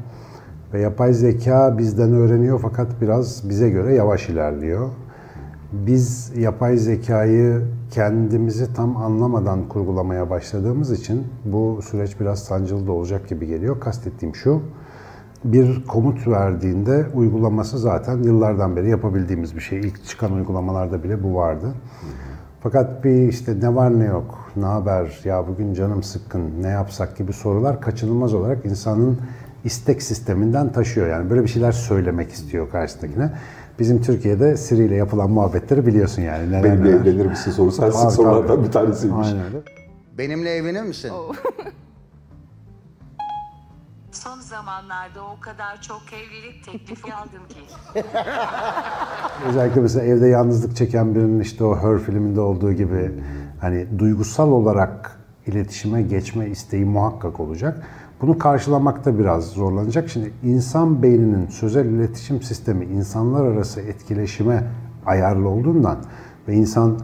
Ve 0.73 0.81
yapay 0.81 1.12
zeka 1.12 1.79
bizden 1.79 2.12
öğreniyor 2.12 2.61
fakat 2.62 2.87
biraz 3.00 3.49
bize 3.49 3.71
göre 3.71 3.95
yavaş 3.95 4.29
ilerliyor. 4.29 4.88
Biz 5.75 6.33
yapay 6.37 6.76
zekayı 6.76 7.62
kendimizi 7.90 8.75
tam 8.75 8.97
anlamadan 8.97 9.69
kurgulamaya 9.69 10.31
başladığımız 10.31 10.93
için 10.93 11.26
bu 11.45 11.81
süreç 11.83 12.21
biraz 12.21 12.38
sancılı 12.38 12.87
da 12.87 12.93
olacak 12.93 13.28
gibi 13.28 13.47
geliyor. 13.47 13.81
Kastettiğim 13.81 14.35
şu, 14.35 14.62
bir 15.45 15.85
komut 15.87 16.26
verdiğinde 16.28 17.07
uygulaması 17.14 17.78
zaten 17.78 18.23
yıllardan 18.23 18.76
beri 18.76 18.90
yapabildiğimiz 18.90 19.57
bir 19.57 19.61
şey. 19.61 19.81
İlk 19.81 20.04
çıkan 20.04 20.33
uygulamalarda 20.33 21.02
bile 21.02 21.23
bu 21.23 21.35
vardı. 21.35 21.75
Fakat 22.61 23.04
bir 23.04 23.28
işte 23.28 23.61
ne 23.61 23.75
var 23.75 23.99
ne 23.99 24.04
yok, 24.04 24.50
ne 24.57 24.64
haber, 24.64 25.21
ya 25.25 25.49
bugün 25.49 25.75
canım 25.75 26.02
sıkkın, 26.02 26.62
ne 26.62 26.69
yapsak 26.69 27.16
gibi 27.16 27.33
sorular 27.33 27.81
kaçınılmaz 27.81 28.35
olarak 28.35 28.66
insanın 28.66 29.19
istek 29.64 30.02
sisteminden 30.02 30.73
taşıyor. 30.73 31.09
Yani 31.09 31.31
böyle 31.31 31.43
bir 31.43 31.49
şeyler 31.49 31.73
söylemek 31.73 32.31
istiyor 32.31 32.71
karşısındakine. 32.71 33.31
Bizim 33.78 34.02
Türkiye'de 34.02 34.57
Siri 34.57 34.85
ile 34.85 34.95
yapılan 34.95 35.31
muhabbetleri 35.31 35.87
biliyorsun 35.87 36.23
yani. 36.23 36.49
Neler 36.49 36.64
Benimle 36.64 36.90
neler. 36.90 37.00
evlenir 37.00 37.26
misin 37.26 37.50
sorusu 37.50 37.85
en 37.85 37.90
sık 37.90 38.11
sorulardan 38.11 38.64
bir 38.64 38.73
tanesiymiş. 38.73 39.26
Aynen 39.28 39.45
öyle. 39.45 39.57
Benimle 40.19 40.50
evlenir 40.50 40.83
misin? 40.83 41.12
Son 44.12 44.40
zamanlarda 44.40 45.21
o 45.25 45.40
kadar 45.40 45.83
çok 45.83 46.02
evlilik 46.12 46.64
teklifi 46.64 47.14
aldım 47.14 47.43
ki. 47.49 47.61
Özellikle 49.49 49.81
mesela 49.81 50.04
evde 50.04 50.26
yalnızlık 50.28 50.76
çeken 50.76 51.14
birinin 51.14 51.40
işte 51.40 51.64
o 51.64 51.76
Her 51.76 51.99
filminde 51.99 52.40
olduğu 52.40 52.73
gibi 52.73 53.12
hani 53.61 53.99
duygusal 53.99 54.50
olarak 54.50 55.21
iletişime 55.47 56.02
geçme 56.02 56.49
isteği 56.49 56.85
muhakkak 56.85 57.40
olacak. 57.40 57.87
Bunu 58.26 58.38
karşılamakta 58.38 59.19
biraz 59.19 59.45
zorlanacak. 59.47 60.09
Şimdi 60.09 60.33
insan 60.43 61.02
beyninin 61.02 61.47
sözel 61.47 61.85
iletişim 61.85 62.43
sistemi 62.43 62.85
insanlar 62.85 63.45
arası 63.45 63.81
etkileşime 63.81 64.64
ayarlı 65.07 65.49
olduğundan 65.49 65.97
ve 66.49 66.54
insan 66.54 66.99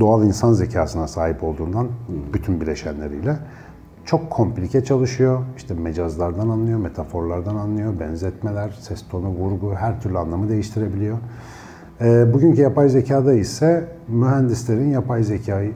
doğal 0.00 0.24
insan 0.24 0.52
zekasına 0.52 1.08
sahip 1.08 1.44
olduğundan 1.44 1.88
bütün 2.32 2.60
bileşenleriyle 2.60 3.36
çok 4.04 4.30
komplike 4.30 4.84
çalışıyor. 4.84 5.42
İşte 5.56 5.74
mecazlardan 5.74 6.48
anlıyor, 6.48 6.78
metaforlardan 6.78 7.56
anlıyor, 7.56 8.00
benzetmeler, 8.00 8.70
ses 8.80 9.08
tonu, 9.08 9.28
vurgu 9.28 9.74
her 9.74 10.00
türlü 10.00 10.18
anlamı 10.18 10.48
değiştirebiliyor. 10.48 11.18
Ee, 12.00 12.32
bugünkü 12.32 12.60
yapay 12.60 12.88
zekada 12.88 13.34
ise 13.34 13.84
mühendislerin 14.08 14.90
yapay 14.90 15.22
zekayı 15.22 15.72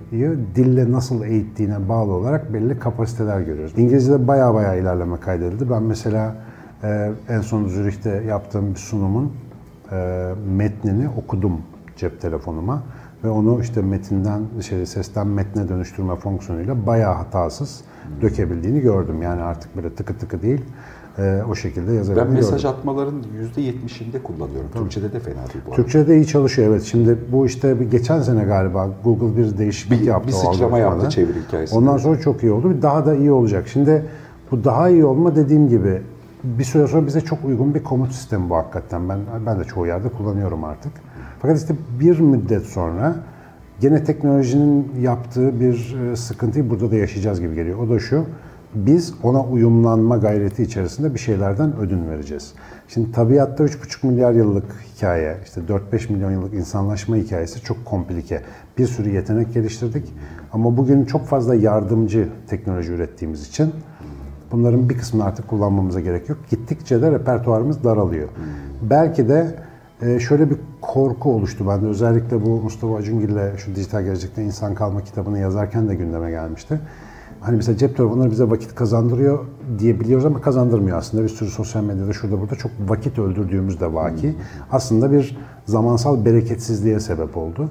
dille 0.55 0.93
nasıl 0.93 1.25
eğittiğine 1.25 1.89
bağlı 1.89 2.13
olarak 2.13 2.53
belli 2.55 2.79
kapasiteler 2.79 3.41
görüyoruz. 3.41 3.73
İngilizce'de 3.77 4.29
baya 4.29 4.55
baya 4.55 4.75
ilerleme 4.75 5.17
kaydedildi. 5.17 5.71
Ben 5.71 5.83
mesela 5.83 6.35
e, 6.83 7.11
en 7.29 7.41
son 7.41 7.69
Zürih'te 7.69 8.11
yaptığım 8.11 8.71
bir 8.71 8.79
sunumun 8.79 9.33
e, 9.93 10.29
metnini 10.57 11.09
okudum 11.09 11.53
cep 11.97 12.21
telefonuma 12.21 12.83
ve 13.25 13.29
onu 13.29 13.61
işte 13.61 13.83
metinden 13.83 14.43
şey, 14.69 14.87
sesten 14.87 15.27
metne 15.27 15.69
dönüştürme 15.69 16.17
fonksiyonuyla 16.17 16.87
bayağı 16.87 17.15
hatasız 17.15 17.81
dökebildiğini 18.23 18.81
gördüm. 18.81 19.23
Yani 19.23 19.43
artık 19.43 19.77
böyle 19.77 19.95
tıkı 19.95 20.19
tıkı 20.19 20.43
değil 20.43 20.65
e, 21.19 21.43
o 21.51 21.55
şekilde 21.55 21.91
Ben 21.91 21.95
yazabildiğini 21.95 22.35
mesaj 22.35 22.65
atmaların 22.65 23.23
%70'inde 23.57 24.23
kullanıyorum. 24.23 24.71
Türkçe'de 24.75 25.13
de 25.13 25.21
fena 25.21 25.35
değil 25.37 25.49
bu 25.67 25.71
arada. 25.71 25.77
Türkçe'de 25.77 26.17
iyi 26.17 26.27
çalışıyor 26.27 26.69
evet. 26.71 26.83
Şimdi 26.83 27.19
bu 27.33 27.47
işte 27.47 27.81
bir 27.81 27.91
geçen 27.91 28.21
sene 28.23 28.45
galiba 28.45 28.89
Google 29.05 29.37
bir 29.37 29.59
değişiklik 29.59 30.01
Bir- 30.01 30.07
yaptı. 30.07 30.29
bir 30.29 30.33
sıçrama 30.33 30.79
yaptı 30.79 31.09
çeviri 31.09 31.39
hikayesinde. 31.49 31.79
Ondan 31.79 31.97
sonra 31.97 32.21
çok 32.21 32.43
iyi 32.43 32.53
oldu. 32.53 32.75
Daha 32.83 33.07
da 33.07 33.15
iyi 33.15 33.31
olacak. 33.33 33.69
Şimdi 33.69 34.05
bu 34.51 34.65
daha 34.65 34.89
iyi 34.89 35.05
olma 35.05 35.37
dediğim 35.37 35.69
gibi 35.69 36.03
bir 36.45 36.65
süre 36.65 36.87
sonra 36.87 37.07
bize 37.07 37.21
çok 37.21 37.45
uygun 37.45 37.75
bir 37.75 37.83
komut 37.83 38.13
sistemi 38.13 38.51
bu 38.51 38.57
hakikaten. 38.57 39.09
Ben 39.09 39.19
ben 39.47 39.61
de 39.61 39.65
çoğu 39.65 39.87
yerde 39.87 40.09
kullanıyorum 40.09 40.65
artık. 40.65 40.93
Fakat 41.43 41.59
işte 41.59 41.75
bir 42.01 42.21
müddet 42.21 42.63
sonra 42.63 43.17
gene 43.81 44.05
teknolojinin 44.05 44.93
yaptığı 45.01 45.61
bir 45.61 45.97
e, 46.13 46.17
sıkıntıyı 46.17 46.71
burada 46.71 46.91
da 46.91 46.97
yaşayacağız 46.97 47.41
gibi 47.41 47.55
geliyor. 47.55 47.79
O 47.79 47.89
da 47.91 47.99
şu. 47.99 48.25
Biz 48.75 49.15
ona 49.23 49.45
uyumlanma 49.45 50.17
gayreti 50.17 50.63
içerisinde 50.63 51.15
bir 51.15 51.19
şeylerden 51.19 51.77
ödün 51.77 52.11
vereceğiz. 52.11 52.53
Şimdi 52.89 53.13
tabiatta 53.13 53.65
3,5 53.65 54.07
milyar 54.07 54.33
yıllık 54.33 54.65
hikaye, 54.95 55.37
işte 55.45 55.61
4-5 55.93 56.13
milyon 56.13 56.31
yıllık 56.31 56.55
insanlaşma 56.55 57.17
hikayesi 57.17 57.61
çok 57.61 57.85
komplike. 57.85 58.43
Bir 58.79 58.87
sürü 58.87 59.11
yetenek 59.11 59.55
geliştirdik. 59.55 60.15
Ama 60.53 60.77
bugün 60.77 61.05
çok 61.05 61.27
fazla 61.27 61.55
yardımcı 61.55 62.29
teknoloji 62.47 62.93
ürettiğimiz 62.93 63.49
için 63.49 63.73
bunların 64.53 64.89
bir 64.89 64.99
kısmını 64.99 65.25
artık 65.25 65.49
kullanmamıza 65.49 66.01
gerek 66.01 66.29
yok. 66.29 66.39
Gittikçe 66.51 67.03
de 67.03 67.11
repertuarımız 67.11 67.85
daralıyor. 67.85 68.29
Belki 68.83 69.29
de 69.29 69.55
e, 70.03 70.21
şöyle 70.21 70.51
bir 70.51 70.57
korku 70.81 71.33
oluştu 71.33 71.69
bende. 71.69 71.87
Özellikle 71.87 72.45
bu 72.45 72.49
Mustafa 72.49 72.97
Acungil'le 72.97 73.57
şu 73.57 73.75
Dijital 73.75 74.03
Gelecekte 74.03 74.45
İnsan 74.45 74.75
Kalma 74.75 75.05
kitabını 75.05 75.39
yazarken 75.39 75.89
de 75.89 75.95
gündeme 75.95 76.31
gelmişti. 76.31 76.81
Hani 77.41 77.57
mesela 77.57 77.79
cep 77.79 77.97
telefonları 77.97 78.31
bize 78.31 78.51
vakit 78.51 78.75
kazandırıyor 78.75 79.45
diye 79.79 80.01
biliyoruz 80.01 80.27
ama 80.27 80.41
kazandırmıyor 80.41 80.99
aslında. 80.99 81.23
Bir 81.25 81.29
sürü 81.29 81.51
sosyal 81.51 81.85
medyada 81.85 82.13
şurada 82.13 82.41
burada 82.41 82.55
çok 82.55 82.73
vakit 82.87 83.19
öldürdüğümüz 83.19 83.81
de 83.81 83.95
vaki. 83.95 84.35
Aslında 84.71 85.13
bir 85.13 85.39
zamansal 85.67 86.25
bereketsizliğe 86.25 87.01
sebep 87.01 87.37
oldu. 87.37 87.71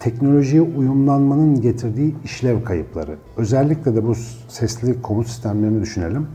Teknolojiye 0.00 0.62
uyumlanmanın 0.62 1.60
getirdiği 1.60 2.14
işlev 2.24 2.64
kayıpları. 2.64 3.16
Özellikle 3.36 3.96
de 3.96 4.04
bu 4.06 4.14
sesli 4.48 5.02
komut 5.02 5.26
sistemlerini 5.26 5.82
düşünelim. 5.82 6.26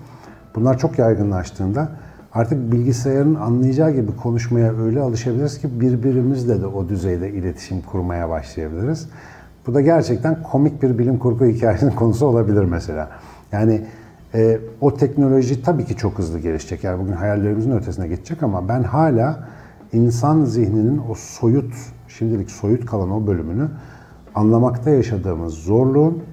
Bunlar 0.55 0.77
çok 0.77 0.99
yaygınlaştığında 0.99 1.91
artık 2.33 2.71
bilgisayarın 2.71 3.35
anlayacağı 3.35 3.91
gibi 3.91 4.15
konuşmaya 4.15 4.75
öyle 4.75 4.99
alışabiliriz 4.99 5.59
ki 5.59 5.81
birbirimizle 5.81 6.61
de 6.61 6.65
o 6.67 6.89
düzeyde 6.89 7.29
iletişim 7.29 7.81
kurmaya 7.81 8.29
başlayabiliriz. 8.29 9.09
Bu 9.69 9.73
da 9.73 9.81
gerçekten 9.81 10.43
komik 10.43 10.83
bir 10.83 10.97
bilim 10.97 11.19
kurgu 11.19 11.45
hikayesinin 11.45 11.91
konusu 11.95 12.25
olabilir 12.25 12.63
mesela. 12.63 13.09
Yani 13.51 13.81
e, 14.33 14.59
o 14.81 14.93
teknoloji 14.93 15.63
tabii 15.63 15.85
ki 15.85 15.95
çok 15.95 16.17
hızlı 16.17 16.39
gelişecek. 16.39 16.83
Yani 16.83 17.01
bugün 17.01 17.13
hayallerimizin 17.13 17.71
ötesine 17.71 18.07
geçecek 18.07 18.43
ama 18.43 18.67
ben 18.67 18.83
hala 18.83 19.47
insan 19.93 20.43
zihninin 20.43 21.01
o 21.09 21.15
soyut, 21.15 21.73
şimdilik 22.07 22.51
soyut 22.51 22.85
kalan 22.85 23.11
o 23.11 23.27
bölümünü 23.27 23.67
anlamakta 24.35 24.89
yaşadığımız 24.89 25.53
zorluğun 25.53 26.23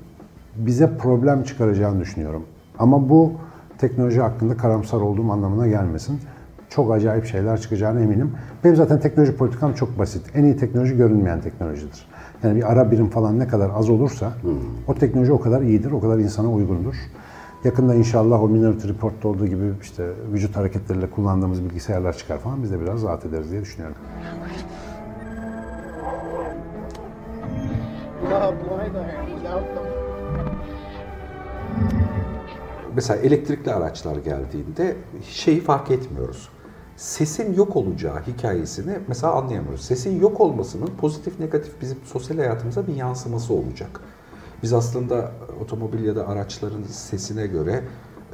bize 0.56 0.96
problem 0.98 1.42
çıkaracağını 1.42 2.00
düşünüyorum. 2.00 2.42
Ama 2.78 3.08
bu 3.08 3.32
teknoloji 3.78 4.20
hakkında 4.20 4.56
karamsar 4.56 5.00
olduğum 5.00 5.32
anlamına 5.32 5.66
gelmesin. 5.66 6.20
Çok 6.76 6.92
acayip 6.92 7.26
şeyler 7.26 7.60
çıkacağına 7.60 8.00
eminim. 8.00 8.32
Benim 8.64 8.76
zaten 8.76 9.00
teknoloji 9.00 9.36
politikam 9.36 9.74
çok 9.74 9.98
basit. 9.98 10.22
En 10.34 10.44
iyi 10.44 10.56
teknoloji 10.56 10.96
görünmeyen 10.96 11.40
teknolojidir. 11.40 12.06
Yani 12.42 12.56
bir 12.56 12.72
ara 12.72 12.90
birim 12.90 13.10
falan 13.10 13.38
ne 13.38 13.48
kadar 13.48 13.70
az 13.74 13.90
olursa 13.90 14.32
o 14.86 14.94
teknoloji 14.94 15.32
o 15.32 15.40
kadar 15.40 15.62
iyidir, 15.62 15.90
o 15.90 16.00
kadar 16.00 16.18
insana 16.18 16.50
uygundur. 16.50 16.94
Yakında 17.64 17.94
inşallah 17.94 18.42
o 18.42 18.48
Minority 18.48 18.88
Report'ta 18.88 19.28
olduğu 19.28 19.46
gibi 19.46 19.72
işte 19.82 20.04
vücut 20.32 20.56
hareketleriyle 20.56 21.10
kullandığımız 21.10 21.64
bilgisayarlar 21.64 22.16
çıkar 22.16 22.38
falan 22.38 22.62
biz 22.62 22.72
de 22.72 22.80
biraz 22.80 23.02
rahat 23.02 23.24
ederiz 23.24 23.50
diye 23.50 23.62
düşünüyorum. 23.62 23.96
Mesela 32.94 33.20
elektrikli 33.20 33.72
araçlar 33.72 34.16
geldiğinde 34.16 34.96
şeyi 35.22 35.60
fark 35.60 35.90
etmiyoruz. 35.90 36.55
Sesin 36.96 37.54
yok 37.54 37.76
olacağı 37.76 38.22
hikayesini 38.26 38.98
mesela 39.08 39.32
anlayamıyoruz. 39.32 39.80
Sesin 39.84 40.20
yok 40.20 40.40
olmasının 40.40 40.86
pozitif 40.86 41.40
negatif 41.40 41.80
bizim 41.80 41.98
sosyal 42.04 42.38
hayatımıza 42.38 42.86
bir 42.86 42.94
yansıması 42.94 43.54
olacak. 43.54 44.00
Biz 44.62 44.72
aslında 44.72 45.32
otomobil 45.64 46.04
ya 46.04 46.16
da 46.16 46.28
araçların 46.28 46.82
sesine 46.82 47.46
göre 47.46 47.84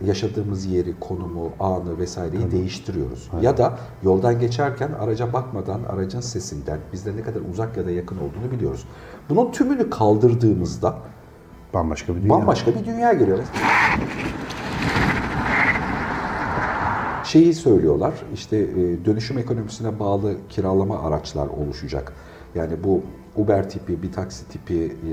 yaşadığımız 0.04 0.66
yeri, 0.66 1.00
konumu, 1.00 1.52
anı 1.60 1.98
vesaireyi 1.98 2.50
değiştiriyoruz. 2.50 3.30
Ya 3.40 3.58
da 3.58 3.78
yoldan 4.02 4.40
geçerken 4.40 4.90
araca 5.00 5.32
bakmadan 5.32 5.80
aracın 5.84 6.20
sesinden 6.20 6.78
bizde 6.92 7.16
ne 7.16 7.22
kadar 7.22 7.40
uzak 7.52 7.76
ya 7.76 7.86
da 7.86 7.90
yakın 7.90 8.16
olduğunu 8.16 8.50
biliyoruz. 8.52 8.84
Bunun 9.30 9.52
tümünü 9.52 9.90
kaldırdığımızda 9.90 10.94
Bambaşka 11.74 12.16
bir 12.16 12.22
dünya. 12.22 12.30
bambaşka 12.30 12.74
bir 12.74 12.84
dünya 12.84 13.12
geliyor. 13.12 13.38
Şeyi 17.32 17.54
söylüyorlar, 17.54 18.14
işte 18.34 18.56
e, 18.56 19.04
dönüşüm 19.04 19.38
ekonomisine 19.38 19.98
bağlı 19.98 20.36
kiralama 20.48 20.98
araçlar 21.02 21.46
oluşacak. 21.46 22.12
Yani 22.54 22.84
bu 22.84 23.02
Uber 23.36 23.70
tipi, 23.70 24.02
bir 24.02 24.12
taksi 24.12 24.48
tipi 24.48 24.74
e, 24.74 25.12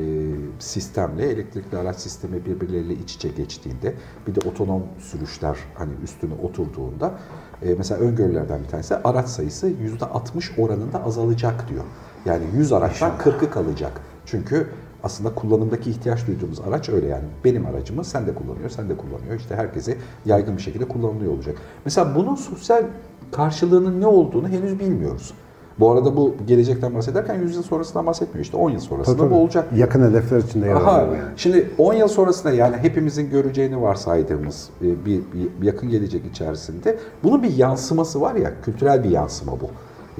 sistemle 0.59 1.29
elektrikli 1.29 1.77
araç 1.77 1.95
sistemi 1.95 2.45
birbirleriyle 2.45 2.93
iç 2.93 3.15
içe 3.15 3.29
geçtiğinde, 3.29 3.93
bir 4.27 4.35
de 4.35 4.49
otonom 4.49 4.83
sürüşler 4.99 5.57
hani 5.75 5.91
üstüne 6.03 6.33
oturduğunda, 6.33 7.13
e, 7.61 7.73
mesela 7.73 8.01
öngörülerden 8.01 8.63
bir 8.63 8.67
tanesi 8.67 8.95
araç 8.95 9.27
sayısı 9.27 9.67
%60 9.69 10.51
oranında 10.57 11.03
azalacak 11.03 11.69
diyor. 11.69 11.83
Yani 12.25 12.43
100 12.55 12.71
araçtan 12.73 13.11
40'ı 13.17 13.49
kalacak. 13.49 14.01
Çünkü 14.25 14.67
aslında 15.03 15.35
kullanımdaki 15.35 15.89
ihtiyaç 15.89 16.27
duyduğumuz 16.27 16.59
araç 16.59 16.89
öyle 16.89 17.07
yani. 17.07 17.23
Benim 17.45 17.65
aracımı 17.65 18.03
sen 18.03 18.27
de 18.27 18.33
kullanıyor, 18.33 18.69
sen 18.69 18.89
de 18.89 18.97
kullanıyor. 18.97 19.35
İşte 19.37 19.55
herkese 19.55 19.97
yaygın 20.25 20.57
bir 20.57 20.61
şekilde 20.61 20.87
kullanılıyor 20.87 21.33
olacak. 21.33 21.55
Mesela 21.85 22.15
bunun 22.15 22.35
sosyal 22.35 22.83
karşılığının 23.31 24.01
ne 24.01 24.07
olduğunu 24.07 24.47
henüz 24.47 24.79
bilmiyoruz. 24.79 25.33
Bu 25.79 25.91
arada 25.91 26.17
bu 26.17 26.35
gelecekten 26.47 26.95
bahsederken 26.95 27.35
100 27.35 27.55
yıl 27.55 27.63
sonrasından 27.63 28.05
bahsetmiyor. 28.05 28.45
İşte 28.45 28.57
10 28.57 28.69
yıl 28.69 28.79
sonrasında 28.79 29.17
Tabii, 29.17 29.25
bu 29.25 29.33
tabii. 29.33 29.41
olacak. 29.43 29.67
Yakın 29.75 30.09
hedefler 30.09 30.37
içinde 30.37 30.65
yer 30.67 30.75
alıyor 30.75 31.17
yani. 31.17 31.29
şimdi 31.37 31.69
10 31.77 31.93
yıl 31.93 32.07
sonrasında 32.07 32.53
yani 32.53 32.77
hepimizin 32.77 33.29
göreceğini 33.29 33.81
varsaydığımız 33.81 34.69
e, 34.81 35.05
bir, 35.05 35.21
bir 35.33 35.65
yakın 35.65 35.89
gelecek 35.89 36.25
içerisinde 36.25 36.99
bunun 37.23 37.43
bir 37.43 37.57
yansıması 37.57 38.21
var 38.21 38.35
ya, 38.35 38.53
kültürel 38.63 39.03
bir 39.03 39.09
yansıma 39.09 39.51
bu. 39.51 39.69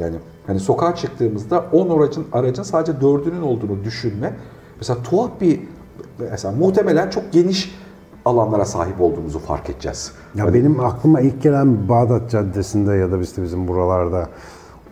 Yani 0.02 0.16
hani 0.48 0.60
sokağa 0.60 0.96
çıktığımızda 0.96 1.66
10 1.72 1.90
aracın 2.00 2.26
aracın 2.34 2.64
sadece 2.64 2.92
4'ünün 2.92 3.42
olduğunu 3.42 3.84
düşünme. 3.84 4.34
Mesela 4.80 5.04
tuhaf 5.04 5.42
bir 5.42 5.60
mesela 6.32 6.54
muhtemelen 6.56 7.10
çok 7.10 7.32
geniş 7.32 7.76
alanlara 8.26 8.66
sahip 8.66 9.02
olduğumuzu 9.02 9.40
fark 9.40 9.70
edeceğiz. 9.70 10.12
Ya 10.36 10.46
Hani- 10.46 10.54
benim 10.54 10.80
aklıma 10.80 11.22
ilk 11.22 11.42
gelen 11.42 11.90
Bağdat 11.90 12.30
Caddesi'nde 12.32 12.94
ya 12.94 13.12
da 13.12 13.18
işte 13.18 13.44
bizim 13.44 13.68
buralarda 13.68 14.30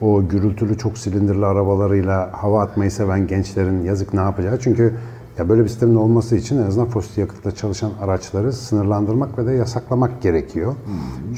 o 0.01 0.27
gürültülü 0.27 0.77
çok 0.77 0.98
silindirli 0.98 1.46
arabalarıyla 1.46 2.29
hava 2.34 2.62
atmayı 2.63 2.91
seven 2.91 3.27
gençlerin 3.27 3.84
yazık 3.84 4.13
ne 4.13 4.20
yapacağı. 4.20 4.60
Çünkü 4.60 4.94
ya 5.38 5.50
böyle 5.50 5.63
bir 5.63 5.67
sistemin 5.70 5.96
olması 5.96 6.36
için 6.36 6.58
en 6.58 6.67
azından 6.67 6.88
fosil 6.89 7.22
yakıtla 7.22 7.51
çalışan 7.51 7.91
araçları 8.01 8.53
sınırlandırmak 8.53 9.38
ve 9.38 9.46
de 9.46 9.51
yasaklamak 9.51 10.22
gerekiyor. 10.22 10.75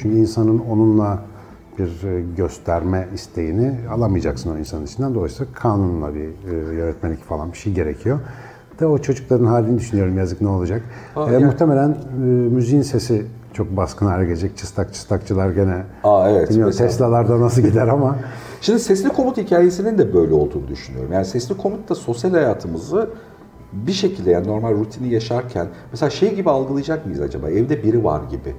Çünkü 0.02 0.18
insanın 0.18 0.60
onunla 0.60 1.20
bir 1.80 2.08
e, 2.08 2.22
gösterme 2.38 3.08
isteğini 3.14 3.76
alamayacaksın 3.92 4.56
o 4.56 4.58
insanın 4.58 4.86
içinden. 4.86 5.16
Dolayısıyla 5.16 5.54
kanunla 5.54 6.14
bir 6.16 6.28
e, 6.52 6.76
yönetmelik 6.76 7.24
falan 7.24 7.52
bir 7.52 7.58
şey 7.58 7.74
gerekiyor. 7.74 8.20
De 8.80 8.86
o 8.88 8.98
çocukların 8.98 9.46
halini 9.46 9.78
düşünüyorum 9.80 10.18
yazık 10.18 10.42
ne 10.42 10.48
olacak. 10.48 10.82
Aa, 11.16 11.30
E, 11.30 11.34
yani- 11.34 11.46
Muhtemelen 11.46 11.90
e, 11.90 12.24
müziğin 12.26 12.82
sesi 12.82 13.26
çok 13.54 13.78
baskın 13.78 14.06
hale 14.06 14.26
gelecek. 14.26 14.58
Çıstak 14.58 14.94
çıstakçılar 14.94 15.50
gene 15.50 15.84
Aa, 16.04 16.30
evet, 16.30 16.50
bilmiyorum 16.50 16.74
mesela. 16.74 16.90
Tesla'larda 16.90 17.42
nasıl 17.42 17.62
gider 17.62 17.88
ama 17.88 18.16
Şimdi 18.62 18.80
sesli 18.80 19.10
komut 19.10 19.38
hikayesinin 19.38 19.98
de 19.98 20.14
böyle 20.14 20.34
olduğunu 20.34 20.68
düşünüyorum. 20.68 21.12
Yani 21.14 21.26
sesli 21.26 21.58
komut 21.58 21.90
da 21.90 21.96
sosyal 21.96 22.32
hayatımızı 22.32 23.10
bir 23.74 23.92
şekilde 23.92 24.32
yani 24.32 24.48
normal 24.48 24.72
rutini 24.74 25.14
yaşarken 25.14 25.68
mesela 25.92 26.10
şey 26.10 26.36
gibi 26.36 26.50
algılayacak 26.50 27.06
mıyız 27.06 27.22
acaba? 27.22 27.50
Evde 27.50 27.84
biri 27.84 28.04
var 28.04 28.22
gibi. 28.32 28.56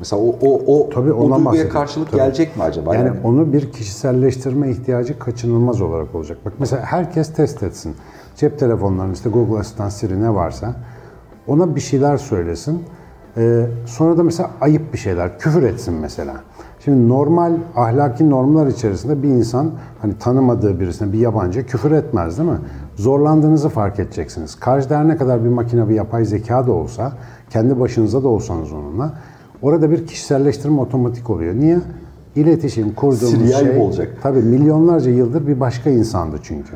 Mesela 0.00 0.22
o 0.22 0.34
o 0.42 0.60
o, 0.66 0.88
Tabii 0.90 1.12
o 1.12 1.20
duyguya 1.22 1.44
bahsediyorum. 1.44 1.72
karşılık 1.72 2.10
Tabii. 2.10 2.20
gelecek 2.20 2.56
mi 2.56 2.62
acaba? 2.62 2.94
yani 2.94 3.10
onu 3.24 3.52
bir 3.52 3.72
kişiselleştirme 3.72 4.70
ihtiyacı 4.70 5.18
kaçınılmaz 5.18 5.80
olarak 5.80 6.14
olacak. 6.14 6.38
Bak 6.44 6.52
mesela 6.58 6.82
herkes 6.82 7.32
test 7.32 7.62
etsin. 7.62 7.94
Cep 8.36 8.58
telefonlarının 8.58 9.12
işte 9.12 9.30
Google 9.30 9.58
Asistan 9.58 9.88
Siri 9.88 10.22
ne 10.22 10.34
varsa 10.34 10.74
ona 11.46 11.76
bir 11.76 11.80
şeyler 11.80 12.16
söylesin. 12.16 12.82
Ee, 13.36 13.66
sonra 13.86 14.16
da 14.18 14.22
mesela 14.22 14.50
ayıp 14.60 14.92
bir 14.92 14.98
şeyler, 14.98 15.38
küfür 15.38 15.62
etsin 15.62 15.94
mesela. 15.94 16.34
Şimdi 16.84 17.08
normal 17.08 17.52
ahlaki 17.76 18.30
normlar 18.30 18.66
içerisinde 18.66 19.22
bir 19.22 19.28
insan 19.28 19.70
hani 20.02 20.18
tanımadığı 20.18 20.80
birisine 20.80 21.12
bir 21.12 21.18
yabancı 21.18 21.66
küfür 21.66 21.90
etmez 21.92 22.38
değil 22.38 22.50
mi? 22.50 22.58
Zorlandığınızı 22.96 23.68
fark 23.68 23.98
edeceksiniz. 24.00 24.60
Karşıda 24.60 24.98
her 24.98 25.08
ne 25.08 25.16
kadar 25.16 25.44
bir 25.44 25.48
makine 25.48 25.88
bir 25.88 25.94
yapay 25.94 26.24
zeka 26.24 26.66
da 26.66 26.72
olsa, 26.72 27.12
kendi 27.50 27.80
başınıza 27.80 28.22
da 28.22 28.28
olsanız 28.28 28.72
onunla 28.72 29.12
orada 29.62 29.90
bir 29.90 30.06
kişiselleştirme 30.06 30.80
otomatik 30.80 31.30
oluyor. 31.30 31.54
Niye? 31.54 31.78
İletişim 32.36 32.94
kurduğumuz 32.94 33.30
Siri'ye 33.30 33.56
ayıp 33.56 33.72
şey 33.72 33.80
olacak. 33.82 34.16
tabii 34.22 34.38
milyonlarca 34.42 35.10
yıldır 35.10 35.46
bir 35.46 35.60
başka 35.60 35.90
insandı 35.90 36.36
çünkü. 36.42 36.72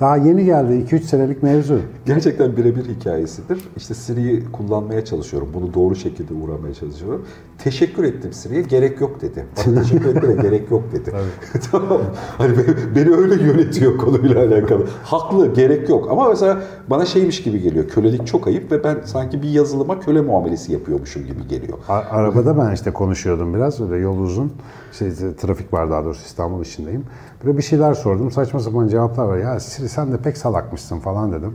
Daha 0.00 0.16
yeni 0.16 0.44
geldi 0.44 0.72
2-3 0.72 1.00
senelik 1.00 1.42
mevzu. 1.42 1.78
Gerçekten 2.06 2.56
birebir 2.56 2.84
hikayesidir. 2.84 3.68
İşte 3.76 3.94
Siri'yi 3.94 4.44
kullanmaya 4.52 5.04
çalışıyorum. 5.04 5.48
Bunu 5.54 5.74
doğru 5.74 5.96
şekilde 5.96 6.34
uğramaya 6.34 6.74
çalışıyorum. 6.74 7.26
Teşekkür 7.58 8.04
ettim 8.04 8.32
Siri'ye. 8.32 8.62
Gerek 8.62 9.00
yok 9.00 9.20
dedi. 9.20 9.46
Bana 9.66 9.74
teşekkür 9.82 10.16
etmene 10.16 10.42
gerek 10.42 10.70
yok 10.70 10.82
dedi. 10.92 11.12
tamam. 11.72 12.00
Hani 12.38 12.52
beni 12.96 13.14
öyle 13.14 13.34
yönetiyor 13.44 13.98
konuyla 13.98 14.44
alakalı. 14.46 14.86
Haklı, 15.04 15.54
gerek 15.54 15.88
yok. 15.88 16.08
Ama 16.10 16.28
mesela 16.28 16.62
bana 16.90 17.06
şeymiş 17.06 17.42
gibi 17.42 17.60
geliyor. 17.60 17.88
Kölelik 17.88 18.26
çok 18.26 18.46
ayıp 18.46 18.72
ve 18.72 18.84
ben 18.84 18.96
sanki 19.04 19.42
bir 19.42 19.48
yazılıma 19.48 20.00
köle 20.00 20.20
muamelesi 20.20 20.72
yapıyormuşum 20.72 21.26
gibi 21.26 21.48
geliyor. 21.48 21.78
A- 21.88 21.94
arabada 21.94 22.58
ben 22.58 22.74
işte 22.74 22.90
konuşuyordum 22.90 23.54
biraz. 23.54 23.80
Öyle 23.80 23.96
yol 23.96 24.18
uzun. 24.18 24.52
İşte 24.92 25.36
trafik 25.36 25.72
var 25.72 25.90
daha 25.90 26.04
doğrusu 26.04 26.24
İstanbul 26.24 26.62
içindeyim. 26.62 27.04
Böyle 27.44 27.56
bir 27.56 27.62
şeyler 27.62 27.94
sordum. 27.94 28.30
Saçma 28.30 28.60
sapan 28.60 28.88
cevaplar 28.88 29.24
var. 29.24 29.38
Ya 29.38 29.60
Siri 29.60 29.88
sen 29.88 30.12
de 30.12 30.16
pek 30.16 30.36
salakmışsın 30.36 30.98
falan 30.98 31.32
dedim. 31.32 31.54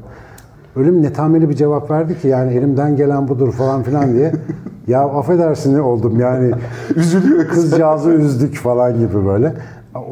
Bir 0.76 0.92
netameli 0.92 1.50
bir 1.50 1.56
cevap 1.56 1.92
verdi 1.92 2.20
ki 2.20 2.28
yani 2.28 2.54
elimden 2.54 2.96
gelen 2.96 3.28
budur 3.28 3.52
falan 3.52 3.84
filan 3.84 4.14
diye. 4.14 4.32
ya 4.88 5.02
affedersin 5.02 5.80
oldum 5.80 6.20
yani. 6.20 6.52
Üzülüyor 6.96 7.48
kız. 7.48 7.62
Kızcağızı 7.62 8.12
üzdük 8.12 8.56
falan 8.56 9.00
gibi 9.00 9.26
böyle. 9.26 9.54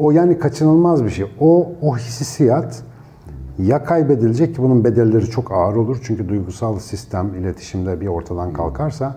O 0.00 0.10
yani 0.10 0.38
kaçınılmaz 0.38 1.04
bir 1.04 1.10
şey. 1.10 1.26
O, 1.40 1.72
o 1.82 1.96
hissiyat 1.96 2.82
ya 3.58 3.84
kaybedilecek 3.84 4.54
ki 4.54 4.62
bunun 4.62 4.84
bedelleri 4.84 5.26
çok 5.26 5.52
ağır 5.52 5.76
olur. 5.76 5.98
Çünkü 6.02 6.28
duygusal 6.28 6.78
sistem 6.78 7.34
iletişimde 7.34 8.00
bir 8.00 8.06
ortadan 8.06 8.52
kalkarsa 8.52 9.16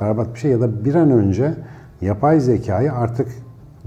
berbat 0.00 0.34
bir 0.34 0.38
şey. 0.38 0.50
Ya 0.50 0.60
da 0.60 0.84
bir 0.84 0.94
an 0.94 1.10
önce 1.10 1.54
yapay 2.00 2.40
zekayı 2.40 2.92
artık 2.92 3.28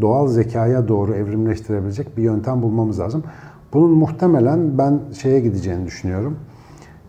doğal 0.01 0.27
zekaya 0.27 0.87
doğru 0.87 1.15
evrimleştirebilecek 1.15 2.17
bir 2.17 2.23
yöntem 2.23 2.61
bulmamız 2.61 2.99
lazım. 2.99 3.23
Bunun 3.73 3.91
muhtemelen 3.91 4.77
ben 4.77 4.99
şeye 5.21 5.39
gideceğini 5.39 5.85
düşünüyorum. 5.85 6.37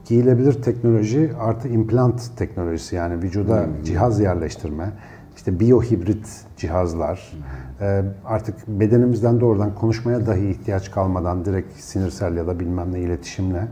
Giyilebilir 0.05 0.63
teknoloji 0.63 1.31
artı 1.41 1.69
implant 1.69 2.37
teknolojisi 2.37 2.97
yani 2.97 3.23
vücuda 3.23 3.67
cihaz 3.85 4.21
yerleştirme, 4.21 4.91
işte 5.37 5.61
biyohibrit 5.61 6.27
cihazlar, 6.57 7.33
e, 7.81 8.03
artık 8.25 8.69
bedenimizden 8.69 9.41
doğrudan 9.41 9.75
konuşmaya 9.75 10.27
dahi 10.27 10.49
ihtiyaç 10.49 10.91
kalmadan 10.91 11.45
direkt 11.45 11.81
sinirsel 11.81 12.37
ya 12.37 12.47
da 12.47 12.61
bilmem 12.61 12.93
ne 12.93 13.01
iletişimle 13.01 13.69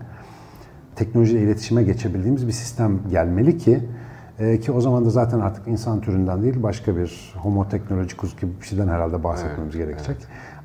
teknolojiyle 0.96 1.42
iletişime 1.42 1.82
geçebildiğimiz 1.82 2.46
bir 2.46 2.52
sistem 2.52 2.98
gelmeli 3.10 3.58
ki 3.58 3.80
e, 4.40 4.60
ki 4.60 4.72
o 4.72 4.80
zaman 4.80 5.04
da 5.04 5.10
zaten 5.10 5.40
artık 5.40 5.68
insan 5.68 6.00
türünden 6.00 6.42
değil 6.42 6.62
başka 6.62 6.96
bir 6.96 7.34
homo 7.42 7.68
teknolojikus 7.68 8.36
gibi 8.36 8.50
bir 8.60 8.66
şeyden 8.66 8.88
herhalde 8.88 9.24
bahsetmemiz 9.24 9.76
gerekecek. 9.76 10.16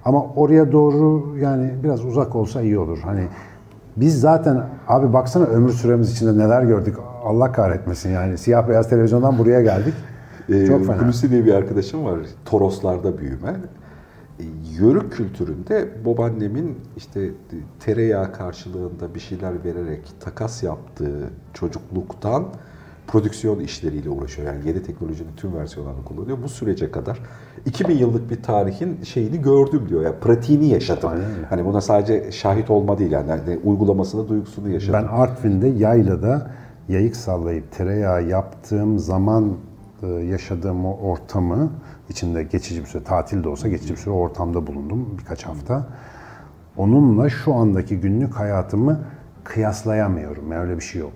Ama 0.06 0.26
oraya 0.36 0.72
doğru 0.72 1.38
yani 1.38 1.74
biraz 1.84 2.06
uzak 2.06 2.36
olsa 2.36 2.62
iyi 2.62 2.80
olur. 2.80 3.00
Hani 3.04 3.28
biz 3.98 4.20
zaten 4.22 4.64
abi 4.88 5.14
baksana 5.14 5.46
ömür 5.46 5.70
süremiz 5.70 6.12
içinde 6.12 6.38
neler 6.38 6.64
gördük. 6.64 6.96
Allah 7.24 7.52
kahretmesin 7.52 8.10
yani 8.10 8.38
siyah 8.38 8.68
beyaz 8.70 8.90
televizyondan 8.90 9.38
buraya 9.38 9.62
geldik. 9.62 9.94
Ee, 10.50 10.68
Çok 10.68 10.86
fena. 10.86 11.02
Hulusi 11.02 11.32
diye 11.32 11.46
bir 11.46 11.54
arkadaşım 11.54 12.06
var. 12.06 12.20
Toroslarda 12.46 13.18
büyüme. 13.18 13.56
Ee, 14.40 14.44
Yörük 14.80 15.14
kültüründe 15.14 15.90
babaannemin 16.06 16.78
işte 16.98 17.30
tereyağı 17.80 18.34
karşılığında 18.34 19.16
bir 19.16 19.20
şeyler 19.20 19.64
vererek 19.64 20.02
takas 20.20 20.64
yaptığı 20.64 21.30
çocukluktan 21.54 22.46
prodüksiyon 23.08 23.60
işleriyle 23.60 24.10
uğraşıyor. 24.10 24.54
Yani 24.54 24.68
yeni 24.68 24.84
teknolojinin 24.84 25.36
tüm 25.38 25.56
versiyonlarını 25.56 26.04
kullanıyor. 26.06 26.38
Bu 26.44 26.50
sürece 26.50 26.91
kadar 26.91 27.20
2000 27.65 27.98
yıllık 27.98 28.32
bir 28.32 28.44
tarihin 28.44 29.04
şeyini 29.04 29.41
gördüm 29.41 29.86
diyor. 29.89 30.02
Yani 30.02 30.15
pratiğini 30.22 30.68
yaşadım. 30.68 31.10
Aynen. 31.10 31.24
Hani 31.50 31.65
buna 31.65 31.82
sadece 31.82 32.32
şahit 32.32 32.70
olma 32.70 32.98
değil 32.98 33.12
yani, 33.12 33.30
yani 33.30 33.60
uygulamasını, 33.63 34.28
duygusunu 34.28 34.70
yaşadım. 34.70 35.00
Ben 35.04 35.08
Artvin'de 35.18 35.68
yaylada 35.68 36.52
yayık 36.89 37.15
sallayıp 37.15 37.72
tereyağı 37.72 38.24
yaptığım 38.24 39.00
zaman 39.00 39.54
e, 40.04 40.08
yaşadığım 40.08 40.86
o 40.86 40.98
ortamı 40.98 41.70
içinde 42.10 42.44
geçici 42.44 42.82
bir 42.82 42.88
süre 42.88 43.04
tatil 43.04 43.44
de 43.44 43.50
olsa 43.50 43.68
geçici 43.68 43.94
bir 43.94 44.00
süre 44.00 44.13
ortamda 44.13 44.68
bulundum 44.68 45.18
birkaç 45.20 45.44
hafta. 45.44 45.88
Onunla 46.78 47.30
şu 47.30 47.54
andaki 47.54 48.00
günlük 48.00 48.34
hayatımı 48.34 49.00
kıyaslayamıyorum. 49.44 50.52
Yani 50.52 50.62
öyle 50.62 50.78
bir 50.78 50.84
şey 50.84 51.02
yok. 51.02 51.12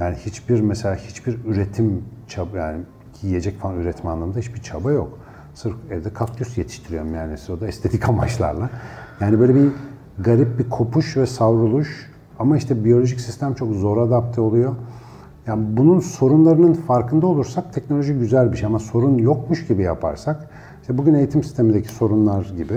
Yani 0.00 0.16
hiçbir 0.16 0.60
mesela 0.60 0.94
hiçbir 0.94 1.38
üretim 1.44 2.04
çaba 2.28 2.58
yani 2.58 2.80
yiyecek 3.22 3.58
falan 3.60 3.76
üretme 3.76 4.10
anlamında 4.10 4.38
hiçbir 4.38 4.62
çaba 4.62 4.92
yok. 4.92 5.18
Sırf 5.54 5.74
evde 5.90 6.12
kaktüs 6.12 6.58
yetiştiriyorum 6.58 7.14
yani 7.14 7.34
o 7.56 7.60
da 7.60 7.68
estetik 7.68 8.08
amaçlarla. 8.08 8.70
Yani 9.20 9.40
böyle 9.40 9.54
bir 9.54 9.68
garip 10.18 10.58
bir 10.58 10.70
kopuş 10.70 11.16
ve 11.16 11.26
savruluş 11.26 12.10
ama 12.38 12.56
işte 12.56 12.84
biyolojik 12.84 13.20
sistem 13.20 13.54
çok 13.54 13.72
zor 13.74 13.96
adapte 13.96 14.40
oluyor. 14.40 14.74
Yani 15.46 15.76
bunun 15.76 16.00
sorunlarının 16.00 16.72
farkında 16.72 17.26
olursak 17.26 17.72
teknoloji 17.72 18.14
güzel 18.14 18.52
bir 18.52 18.56
şey 18.56 18.66
ama 18.66 18.78
sorun 18.78 19.18
yokmuş 19.18 19.66
gibi 19.66 19.82
yaparsak 19.82 20.48
işte 20.80 20.98
bugün 20.98 21.14
eğitim 21.14 21.42
sistemindeki 21.42 21.88
sorunlar 21.88 22.52
gibi 22.56 22.74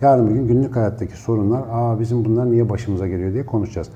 yarın 0.00 0.28
bir 0.28 0.34
gün 0.34 0.48
günlük 0.48 0.76
hayattaki 0.76 1.16
sorunlar 1.16 1.62
aa 1.72 2.00
bizim 2.00 2.24
bunlar 2.24 2.50
niye 2.50 2.68
başımıza 2.68 3.08
geliyor 3.08 3.32
diye 3.32 3.46
konuşacağız. 3.46 3.88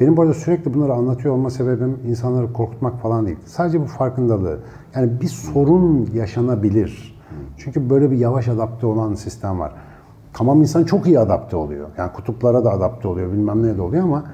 Benim 0.00 0.16
bu 0.16 0.22
arada 0.22 0.34
sürekli 0.34 0.74
bunları 0.74 0.92
anlatıyor 0.92 1.34
olma 1.34 1.50
sebebim 1.50 1.98
insanları 2.08 2.52
korkutmak 2.52 3.00
falan 3.00 3.26
değil. 3.26 3.38
Sadece 3.46 3.80
bu 3.80 3.84
farkındalığı. 3.84 4.58
Yani 4.94 5.20
bir 5.20 5.28
sorun 5.28 6.10
yaşanabilir. 6.14 7.14
Çünkü 7.56 7.90
böyle 7.90 8.10
bir 8.10 8.16
yavaş 8.16 8.48
adapte 8.48 8.86
olan 8.86 9.14
sistem 9.14 9.60
var. 9.60 9.72
Tamam 10.32 10.60
insan 10.60 10.84
çok 10.84 11.06
iyi 11.06 11.18
adapte 11.18 11.56
oluyor. 11.56 11.88
Yani 11.98 12.12
kutuplara 12.12 12.64
da 12.64 12.72
adapte 12.72 13.08
oluyor, 13.08 13.32
bilmem 13.32 13.62
neye 13.62 13.76
de 13.76 13.82
oluyor 13.82 14.04
ama 14.04 14.24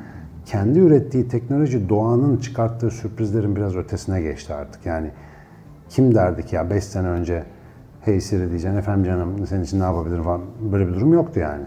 kendi 0.46 0.78
ürettiği 0.78 1.28
teknoloji 1.28 1.88
doğanın 1.88 2.36
çıkarttığı 2.36 2.90
sürprizlerin 2.90 3.56
biraz 3.56 3.76
ötesine 3.76 4.22
geçti 4.22 4.54
artık. 4.54 4.86
Yani 4.86 5.10
kim 5.88 6.14
derdi 6.14 6.46
ki 6.46 6.56
ya 6.56 6.70
5 6.70 6.84
sene 6.84 7.08
önce 7.08 7.44
hey 8.00 8.20
Siri 8.20 8.50
diyeceksin 8.50 8.78
efendim 8.78 9.04
canım 9.04 9.46
senin 9.46 9.64
için 9.64 9.80
ne 9.80 9.84
yapabilirim 9.84 10.22
falan 10.22 10.40
böyle 10.72 10.88
bir 10.88 10.94
durum 10.94 11.12
yoktu 11.12 11.40
yani. 11.40 11.64